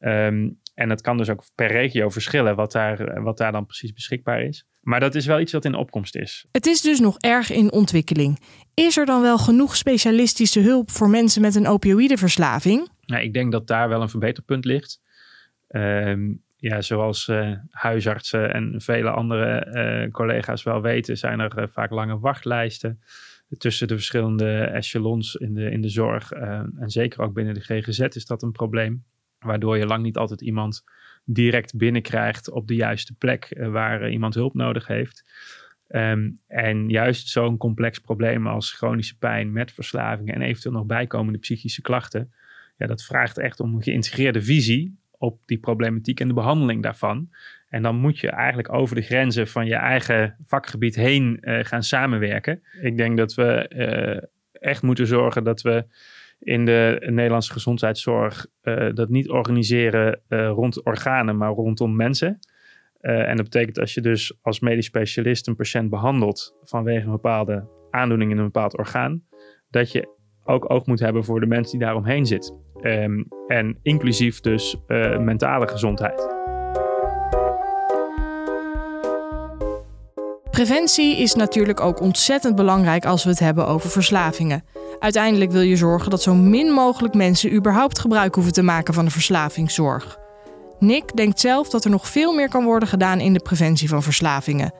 Um, 0.00 0.60
en 0.74 0.88
dat 0.88 1.00
kan 1.00 1.16
dus 1.16 1.30
ook 1.30 1.44
per 1.54 1.70
regio 1.70 2.08
verschillen 2.08 2.56
wat 2.56 2.72
daar, 2.72 3.22
wat 3.22 3.38
daar 3.38 3.52
dan 3.52 3.66
precies 3.66 3.92
beschikbaar 3.92 4.42
is. 4.42 4.66
Maar 4.86 5.00
dat 5.00 5.14
is 5.14 5.26
wel 5.26 5.40
iets 5.40 5.52
wat 5.52 5.64
in 5.64 5.74
opkomst 5.74 6.16
is. 6.16 6.46
Het 6.52 6.66
is 6.66 6.80
dus 6.80 7.00
nog 7.00 7.18
erg 7.18 7.50
in 7.50 7.72
ontwikkeling. 7.72 8.40
Is 8.74 8.96
er 8.96 9.06
dan 9.06 9.22
wel 9.22 9.38
genoeg 9.38 9.76
specialistische 9.76 10.60
hulp 10.60 10.90
voor 10.90 11.10
mensen 11.10 11.42
met 11.42 11.54
een 11.54 11.66
opioïdeverslaving? 11.66 12.88
Nou, 13.00 13.22
ik 13.22 13.32
denk 13.32 13.52
dat 13.52 13.66
daar 13.66 13.88
wel 13.88 14.02
een 14.02 14.08
verbeterpunt 14.08 14.64
ligt. 14.64 15.00
Uh, 15.68 16.14
ja, 16.56 16.80
zoals 16.80 17.28
uh, 17.28 17.52
huisartsen 17.70 18.52
en 18.52 18.80
vele 18.80 19.10
andere 19.10 19.66
uh, 20.04 20.12
collega's 20.12 20.62
wel 20.62 20.82
weten, 20.82 21.16
zijn 21.16 21.40
er 21.40 21.58
uh, 21.58 21.64
vaak 21.68 21.90
lange 21.90 22.18
wachtlijsten 22.18 23.00
tussen 23.58 23.88
de 23.88 23.94
verschillende 23.94 24.58
echelons 24.58 25.34
in 25.34 25.54
de, 25.54 25.70
in 25.70 25.80
de 25.80 25.88
zorg. 25.88 26.30
en 26.32 26.82
zeker 26.90 27.20
ook 27.20 27.34
binnen 27.34 27.54
de 27.54 27.60
GGZ 27.60 28.00
is 28.00 28.26
dat 28.26 28.42
een 28.42 28.52
probleem. 28.52 29.04
Waardoor 29.38 29.78
je 29.78 29.86
lang 29.86 30.02
niet 30.02 30.16
altijd 30.16 30.40
iemand 30.40 30.84
direct 31.28 31.76
binnenkrijgt 31.76 32.50
op 32.50 32.68
de 32.68 32.74
juiste 32.74 33.14
plek 33.14 33.44
eh, 33.44 33.68
waar 33.68 34.02
eh, 34.02 34.12
iemand 34.12 34.34
hulp 34.34 34.54
nodig 34.54 34.86
heeft. 34.86 35.24
Ehm, 35.88 36.30
en 36.46 36.88
juist 36.88 37.28
zo'n 37.28 37.56
complex 37.56 37.98
probleem 37.98 38.46
als 38.46 38.72
chronische 38.72 39.18
pijn 39.18 39.52
met 39.52 39.72
verslavingen 39.72 40.34
en 40.34 40.42
eventueel 40.42 40.74
nog 40.74 40.86
bijkomende 40.86 41.38
psychische 41.38 41.82
klachten. 41.82 42.32
Ja, 42.76 42.86
dat 42.86 43.04
vraagt 43.04 43.38
echt 43.38 43.60
om 43.60 43.74
een 43.74 43.82
geïntegreerde 43.82 44.42
visie 44.42 44.98
op 45.18 45.40
die 45.46 45.58
problematiek 45.58 46.20
en 46.20 46.28
de 46.28 46.34
behandeling 46.34 46.82
daarvan. 46.82 47.30
En 47.68 47.82
dan 47.82 47.96
moet 47.96 48.18
je 48.18 48.30
eigenlijk 48.30 48.72
over 48.72 48.94
de 48.96 49.02
grenzen 49.02 49.48
van 49.48 49.66
je 49.66 49.74
eigen 49.74 50.36
vakgebied 50.44 50.94
heen 50.94 51.38
uh, 51.40 51.64
gaan 51.64 51.82
samenwerken. 51.82 52.62
Ik 52.80 52.96
denk 52.96 53.16
dat 53.16 53.34
we 53.34 54.28
echt 54.52 54.82
moeten 54.82 55.06
zorgen 55.06 55.44
dat 55.44 55.62
we 55.62 55.84
in 56.38 56.64
de 56.64 57.06
Nederlandse 57.10 57.52
gezondheidszorg 57.52 58.46
uh, 58.62 58.94
dat 58.94 59.08
niet 59.08 59.28
organiseren 59.28 60.20
uh, 60.28 60.48
rond 60.48 60.84
organen, 60.84 61.36
maar 61.36 61.50
rondom 61.50 61.96
mensen. 61.96 62.38
Uh, 63.00 63.28
en 63.28 63.36
dat 63.36 63.44
betekent 63.44 63.78
als 63.78 63.94
je 63.94 64.00
dus 64.00 64.38
als 64.42 64.60
medisch 64.60 64.86
specialist 64.86 65.48
een 65.48 65.56
patiënt 65.56 65.90
behandelt 65.90 66.56
vanwege 66.62 67.04
een 67.04 67.10
bepaalde 67.10 67.68
aandoening 67.90 68.30
in 68.30 68.38
een 68.38 68.44
bepaald 68.44 68.78
orgaan, 68.78 69.22
dat 69.70 69.92
je 69.92 70.14
ook 70.44 70.70
oog 70.70 70.86
moet 70.86 71.00
hebben 71.00 71.24
voor 71.24 71.40
de 71.40 71.46
mensen 71.46 71.78
die 71.78 71.86
daaromheen 71.86 72.26
zit. 72.26 72.58
Um, 72.82 73.26
en 73.46 73.78
inclusief 73.82 74.40
dus 74.40 74.76
mentale 75.18 75.68
gezondheid. 75.68 76.36
Preventie 80.56 81.16
is 81.16 81.34
natuurlijk 81.34 81.80
ook 81.80 82.00
ontzettend 82.00 82.56
belangrijk 82.56 83.06
als 83.06 83.24
we 83.24 83.30
het 83.30 83.38
hebben 83.38 83.66
over 83.66 83.90
verslavingen. 83.90 84.64
Uiteindelijk 84.98 85.50
wil 85.50 85.60
je 85.60 85.76
zorgen 85.76 86.10
dat 86.10 86.22
zo 86.22 86.34
min 86.34 86.72
mogelijk 86.72 87.14
mensen 87.14 87.52
überhaupt 87.52 87.98
gebruik 87.98 88.34
hoeven 88.34 88.52
te 88.52 88.62
maken 88.62 88.94
van 88.94 89.04
de 89.04 89.10
verslavingszorg. 89.10 90.18
Nick 90.78 91.16
denkt 91.16 91.40
zelf 91.40 91.68
dat 91.68 91.84
er 91.84 91.90
nog 91.90 92.08
veel 92.08 92.34
meer 92.34 92.48
kan 92.48 92.64
worden 92.64 92.88
gedaan 92.88 93.20
in 93.20 93.32
de 93.32 93.40
preventie 93.40 93.88
van 93.88 94.02
verslavingen. 94.02 94.72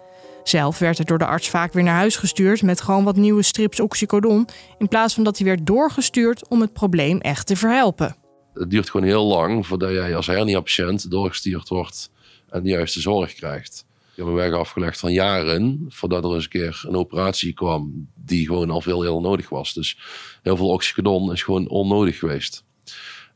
Zelf 0.42 0.78
werd 0.78 0.98
er 0.98 1.04
door 1.04 1.18
de 1.18 1.26
arts 1.26 1.48
vaak 1.48 1.72
weer 1.72 1.84
naar 1.84 1.96
huis 1.96 2.16
gestuurd 2.16 2.62
met 2.62 2.80
gewoon 2.80 3.04
wat 3.04 3.16
nieuwe 3.16 3.42
strips 3.42 3.80
oxycodon, 3.80 4.48
in 4.78 4.88
plaats 4.88 5.14
van 5.14 5.24
dat 5.24 5.38
hij 5.38 5.46
werd 5.46 5.66
doorgestuurd 5.66 6.48
om 6.48 6.60
het 6.60 6.72
probleem 6.72 7.20
echt 7.20 7.46
te 7.46 7.56
verhelpen. 7.56 8.16
Het 8.54 8.70
duurt 8.70 8.90
gewoon 8.90 9.06
heel 9.06 9.26
lang 9.26 9.66
voordat 9.66 9.90
jij 9.90 10.16
als 10.16 10.26
hernia-patiënt 10.26 11.10
doorgestuurd 11.10 11.68
wordt 11.68 12.10
en 12.48 12.62
de 12.62 12.68
juiste 12.68 13.00
zorg 13.00 13.34
krijgt. 13.34 13.85
Ik 14.16 14.22
heb 14.22 14.30
een 14.30 14.38
weg 14.38 14.52
afgelegd 14.52 14.98
van 14.98 15.12
jaren 15.12 15.84
voordat 15.88 16.24
er 16.24 16.34
eens 16.34 16.44
een 16.44 16.50
keer 16.50 16.84
een 16.88 16.96
operatie 16.96 17.52
kwam 17.52 18.08
die 18.14 18.46
gewoon 18.46 18.70
al 18.70 18.80
veel 18.80 19.02
heel 19.02 19.20
nodig 19.20 19.48
was. 19.48 19.74
Dus 19.74 19.98
heel 20.42 20.56
veel 20.56 20.68
oxycodon 20.68 21.32
is 21.32 21.42
gewoon 21.42 21.68
onnodig 21.68 22.18
geweest. 22.18 22.64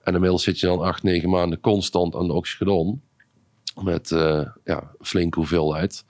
En 0.02 0.14
inmiddels 0.14 0.42
zit 0.42 0.60
je 0.60 0.66
dan 0.66 0.80
acht, 0.80 1.02
negen 1.02 1.30
maanden 1.30 1.60
constant 1.60 2.14
aan 2.14 2.26
de 2.26 2.32
oxycodon 2.32 3.02
met 3.82 4.10
uh, 4.10 4.46
ja, 4.64 4.90
flinke 5.00 5.38
hoeveelheid. 5.38 6.04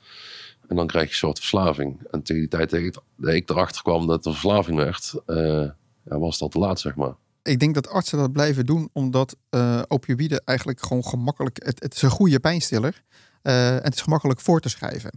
En 0.68 0.76
dan 0.76 0.86
krijg 0.86 1.04
je 1.04 1.10
een 1.10 1.16
soort 1.16 1.38
verslaving. 1.38 2.06
En 2.10 2.22
tegen 2.22 2.40
die 2.40 2.50
tijd 2.50 2.70
dat 3.16 3.34
ik 3.34 3.50
erachter 3.50 3.82
kwam 3.82 4.06
dat 4.06 4.26
een 4.26 4.32
verslaving 4.32 4.76
werd, 4.76 5.14
uh, 5.26 5.70
was 6.04 6.38
dat 6.38 6.50
te 6.50 6.58
laat, 6.58 6.80
zeg 6.80 6.94
maar. 6.94 7.14
Ik 7.42 7.58
denk 7.58 7.74
dat 7.74 7.88
artsen 7.88 8.18
dat 8.18 8.32
blijven 8.32 8.66
doen, 8.66 8.90
omdat 8.92 9.36
uh, 9.50 9.82
opioïden 9.88 10.42
eigenlijk 10.44 10.80
gewoon 10.82 11.04
gemakkelijk... 11.04 11.64
Het, 11.64 11.82
het 11.82 11.94
is 11.94 12.02
een 12.02 12.10
goede 12.10 12.40
pijnstiller. 12.40 13.02
Uh, 13.42 13.76
en 13.76 13.82
het 13.82 13.94
is 13.94 14.00
gemakkelijk 14.00 14.40
voor 14.40 14.60
te 14.60 14.68
schrijven. 14.68 15.10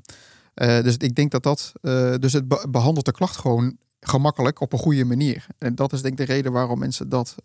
Uh, 0.55 0.81
dus 0.81 0.97
ik 0.97 1.15
denk 1.15 1.31
dat 1.31 1.43
dat. 1.43 1.71
Uh, 1.81 2.13
dus 2.19 2.33
het 2.33 2.47
be 2.47 2.65
behandelt 2.69 3.05
de 3.05 3.11
klacht 3.11 3.37
gewoon 3.37 3.77
gemakkelijk 3.99 4.61
op 4.61 4.73
een 4.73 4.79
goede 4.79 5.05
manier. 5.05 5.45
En 5.57 5.75
dat 5.75 5.93
is 5.93 6.01
denk 6.01 6.19
ik 6.19 6.27
de 6.27 6.33
reden 6.33 6.51
waarom 6.51 6.79
mensen 6.79 7.09
dat 7.09 7.35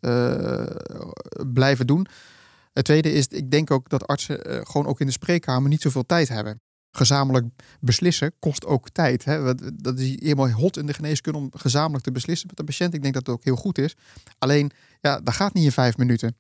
blijven 1.53 1.87
doen. 1.87 2.07
Het 2.73 2.85
tweede 2.85 3.13
is, 3.13 3.27
ik 3.27 3.51
denk 3.51 3.71
ook 3.71 3.89
dat 3.89 4.07
artsen 4.07 4.67
gewoon 4.67 4.87
ook 4.87 5.01
in 5.01 5.07
de 5.07 5.13
spreekkamer 5.13 5.69
niet 5.69 5.83
zoveel 5.83 6.07
tijd 6.07 6.29
hebben. 6.29 6.61
Gezamenlijk 6.91 7.47
beslissen 7.81 8.33
kost 8.39 8.67
ook 8.67 8.89
tijd. 8.91 9.25
Hè? 9.25 9.55
Dat 9.75 9.99
is 9.99 10.09
helemaal 10.09 10.51
hot 10.51 10.77
in 10.77 10.87
de 10.87 10.95
geneeskunde 10.95 11.39
om 11.39 11.51
gezamenlijk 11.55 12.05
te 12.05 12.13
beslissen 12.13 12.49
met 12.49 12.59
een 12.59 12.65
patiënt. 12.65 12.95
Ik 12.95 13.03
denk 13.03 13.15
dat 13.15 13.27
het 13.27 13.35
ook 13.35 13.45
heel 13.45 13.57
goed 13.57 13.79
is. 13.79 13.97
Alleen, 14.39 14.71
ja, 15.01 15.21
dat 15.21 15.35
gaat 15.35 15.55
niet 15.55 15.65
in 15.65 15.73
vijf 15.73 15.97
minuten. 15.97 16.37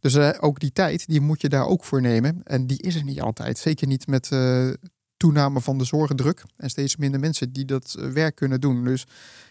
Dus 0.00 0.14
uh, 0.14 0.30
ook 0.40 0.60
die 0.60 0.72
tijd, 0.72 1.06
die 1.06 1.20
moet 1.20 1.40
je 1.40 1.48
daar 1.48 1.66
ook 1.66 1.84
voor 1.84 2.00
nemen. 2.00 2.40
En 2.44 2.66
die 2.66 2.82
is 2.82 2.94
er 2.94 3.04
niet 3.04 3.20
altijd. 3.20 3.58
Zeker 3.58 3.86
niet 3.86 4.06
met 4.06 4.30
uh, 4.32 4.70
toename 5.16 5.60
van 5.60 5.78
de 5.78 5.84
zorgendruk. 5.84 6.42
En 6.56 6.70
steeds 6.70 6.96
minder 6.96 7.20
mensen 7.20 7.52
die 7.52 7.64
dat 7.64 7.96
uh, 7.98 8.12
werk 8.12 8.34
kunnen 8.34 8.60
doen. 8.60 8.84
Dus 8.84 9.06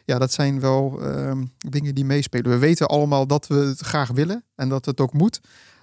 ja, 0.06 0.20
dat 0.20 0.32
zijn 0.32 0.60
wel 0.60 1.02
ehm, 1.02 1.46
dingen 1.58 1.96
die 1.96 2.06
meespelen. 2.06 2.52
We 2.52 2.58
weten 2.58 2.88
allemaal 2.88 3.28
dat 3.28 3.48
we 3.48 3.56
het 3.56 3.80
graag 3.80 4.12
willen 4.12 4.44
en 4.56 4.70
dat 4.70 4.86
het 4.86 5.00
ook 5.00 5.14
moet. 5.14 5.40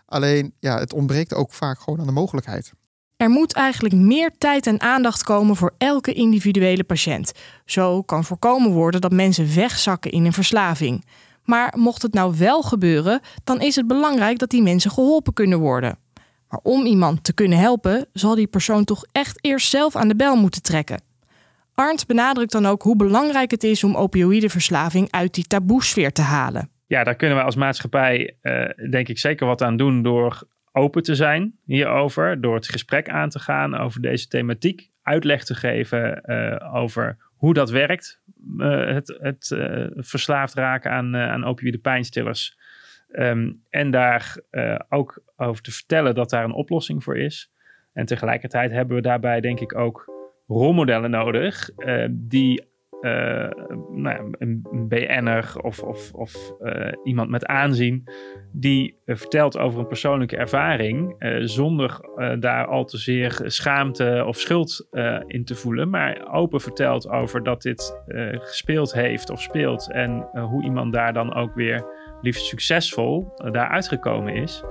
Alleen, 0.06 0.54
ja, 0.58 0.78
het 0.78 0.92
ontbreekt 0.92 1.34
ook 1.34 1.52
vaak 1.52 1.80
gewoon 1.80 2.00
aan 2.00 2.06
de 2.06 2.12
mogelijkheid. 2.12 2.72
Er 3.16 3.30
moet 3.30 3.52
eigenlijk 3.52 3.94
meer 3.94 4.30
tijd 4.38 4.66
en 4.66 4.80
aandacht 4.80 5.22
komen 5.22 5.56
voor 5.56 5.74
elke 5.78 6.12
individuele 6.12 6.84
patiënt. 6.84 7.32
Zo 7.64 8.02
kan 8.02 8.24
voorkomen 8.24 8.70
worden 8.70 9.00
dat 9.00 9.12
mensen 9.12 9.54
wegzakken 9.54 10.10
in 10.10 10.24
een 10.24 10.32
verslaving. 10.32 11.04
Maar 11.46 11.74
mocht 11.76 12.02
het 12.02 12.12
nou 12.12 12.34
wel 12.38 12.62
gebeuren, 12.62 13.20
dan 13.44 13.60
is 13.60 13.76
het 13.76 13.86
belangrijk 13.86 14.38
dat 14.38 14.50
die 14.50 14.62
mensen 14.62 14.90
geholpen 14.90 15.32
kunnen 15.32 15.58
worden. 15.58 15.98
Maar 16.48 16.60
om 16.62 16.86
iemand 16.86 17.24
te 17.24 17.34
kunnen 17.34 17.58
helpen, 17.58 18.06
zal 18.12 18.34
die 18.34 18.46
persoon 18.46 18.84
toch 18.84 19.04
echt 19.12 19.44
eerst 19.44 19.68
zelf 19.68 19.96
aan 19.96 20.08
de 20.08 20.16
bel 20.16 20.36
moeten 20.36 20.62
trekken. 20.62 21.02
Arndt 21.74 22.06
benadrukt 22.06 22.52
dan 22.52 22.66
ook 22.66 22.82
hoe 22.82 22.96
belangrijk 22.96 23.50
het 23.50 23.64
is 23.64 23.84
om 23.84 23.96
opioïdeverslaving 23.96 25.08
uit 25.10 25.34
die 25.34 25.46
taboesfeer 25.46 26.12
te 26.12 26.22
halen. 26.22 26.70
Ja, 26.86 27.04
daar 27.04 27.16
kunnen 27.16 27.38
we 27.38 27.44
als 27.44 27.56
maatschappij 27.56 28.36
uh, 28.42 28.90
denk 28.90 29.08
ik 29.08 29.18
zeker 29.18 29.46
wat 29.46 29.62
aan 29.62 29.76
doen 29.76 30.02
door 30.02 30.48
open 30.72 31.02
te 31.02 31.14
zijn 31.14 31.58
hierover, 31.64 32.40
door 32.40 32.54
het 32.54 32.68
gesprek 32.68 33.08
aan 33.08 33.28
te 33.28 33.38
gaan 33.38 33.74
over 33.74 34.00
deze 34.00 34.28
thematiek, 34.28 34.90
uitleg 35.02 35.44
te 35.44 35.54
geven 35.54 36.22
uh, 36.26 36.74
over 36.74 37.16
hoe 37.36 37.54
dat 37.54 37.70
werkt, 37.70 38.20
uh, 38.58 38.86
het, 38.86 39.18
het 39.20 39.50
uh, 39.54 39.86
verslaafd 39.94 40.54
raken 40.54 40.90
aan, 40.90 41.14
uh, 41.14 41.30
aan 41.30 41.44
opioïde 41.44 41.78
pijnstillers. 41.78 42.58
Um, 43.12 43.62
en 43.70 43.90
daar 43.90 44.40
ook 44.88 45.22
over 45.36 45.62
te 45.62 45.72
vertellen 45.72 46.14
dat 46.14 46.30
daar 46.30 46.44
een 46.44 46.52
oplossing 46.52 47.04
voor 47.04 47.18
is. 47.18 47.52
En 47.92 48.06
tegelijkertijd 48.06 48.70
hebben 48.70 48.96
we 48.96 49.02
daarbij 49.02 49.40
denk 49.40 49.60
ik 49.60 49.74
ook 49.74 50.04
rolmodellen 50.46 51.10
nodig 51.10 51.70
die 52.10 52.64
uh, 53.00 53.48
nou, 53.90 54.34
een, 54.38 54.62
BN'er 54.88 55.54
of, 55.62 55.82
of, 55.82 56.12
of 56.12 56.52
uh, 56.60 56.92
iemand 57.04 57.30
met 57.30 57.46
aanzien 57.46 58.04
die 58.52 59.00
uh, 59.04 59.16
vertelt 59.16 59.58
over 59.58 59.80
een 59.80 59.86
persoonlijke 59.86 60.36
ervaring 60.36 61.14
zonder 61.40 62.00
daar 62.38 62.66
al 62.66 62.84
te 62.84 62.98
zeer 62.98 63.40
schaamte 63.44 64.24
of 64.26 64.38
schuld 64.38 64.88
in 65.26 65.44
te 65.44 65.54
voelen, 65.54 65.90
maar 65.90 66.32
open 66.32 66.60
vertelt 66.60 67.08
over 67.08 67.42
dat 67.42 67.62
dit 67.62 68.00
gespeeld 68.32 68.92
heeft 68.92 69.30
of 69.30 69.40
speelt 69.40 69.92
en 69.92 70.28
hoe 70.32 70.64
iemand 70.64 70.92
daar 70.92 71.12
dan 71.12 71.34
ook 71.34 71.54
weer 71.54 71.84
liefst 72.20 72.46
succesvol 72.46 73.32
daar 73.50 73.68
uitgekomen 73.68 74.34
is. 74.34 74.64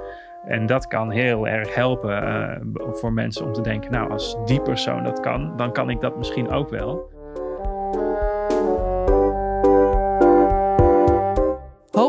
En 0.45 0.65
dat 0.65 0.87
kan 0.87 1.11
heel 1.11 1.47
erg 1.47 1.75
helpen 1.75 2.73
voor 2.91 3.13
mensen 3.13 3.45
om 3.45 3.53
te 3.53 3.61
denken, 3.61 3.91
nou 3.91 4.11
als 4.11 4.37
die 4.45 4.61
persoon 4.61 5.03
dat 5.03 5.19
kan, 5.19 5.57
dan 5.57 5.71
kan 5.71 5.89
ik 5.89 6.01
dat 6.01 6.17
misschien 6.17 6.49
ook 6.49 6.69
wel. 6.69 7.14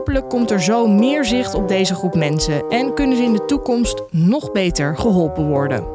Hopelijk 0.06 0.30
komt 0.30 0.50
er 0.50 0.62
zo 0.62 0.86
meer 0.86 1.24
zicht 1.24 1.54
op 1.54 1.68
deze 1.68 1.94
groep 1.94 2.14
mensen 2.14 2.68
en 2.68 2.94
kunnen 2.94 3.16
ze 3.16 3.22
in 3.22 3.32
de 3.32 3.44
toekomst 3.44 4.02
nog 4.10 4.52
beter 4.52 4.96
geholpen 4.96 5.46
worden. 5.46 5.86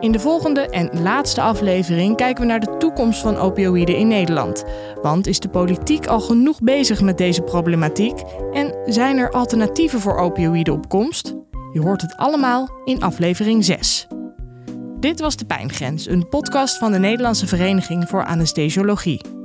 In 0.00 0.12
de 0.12 0.18
volgende 0.18 0.60
en 0.60 1.02
laatste 1.02 1.40
aflevering 1.40 2.16
kijken 2.16 2.42
we 2.42 2.48
naar 2.48 2.60
de 2.60 2.76
toekomst 2.76 3.20
van 3.20 3.36
opioïden 3.36 3.96
in 3.96 4.08
Nederland. 4.08 4.64
Want 5.02 5.26
is 5.26 5.40
de 5.40 5.48
politiek 5.48 6.06
al 6.06 6.20
genoeg 6.20 6.60
bezig 6.60 7.00
met 7.00 7.18
deze 7.18 7.42
problematiek 7.42 8.22
en 8.52 8.78
zijn 8.84 9.18
er 9.18 9.30
alternatieven 9.30 10.00
voor 10.00 10.16
opioïden 10.16 10.74
op 10.74 10.88
komst? 10.88 11.34
Je 11.72 11.80
hoort 11.80 12.02
het 12.02 12.16
allemaal 12.16 12.68
in 12.84 13.02
aflevering 13.02 13.64
6. 13.64 14.06
Dit 15.00 15.20
was 15.20 15.36
De 15.36 15.44
Pijngrens, 15.44 16.08
een 16.08 16.28
podcast 16.28 16.78
van 16.78 16.92
de 16.92 16.98
Nederlandse 16.98 17.46
Vereniging 17.46 18.08
voor 18.08 18.24
Anesthesiologie. 18.24 19.37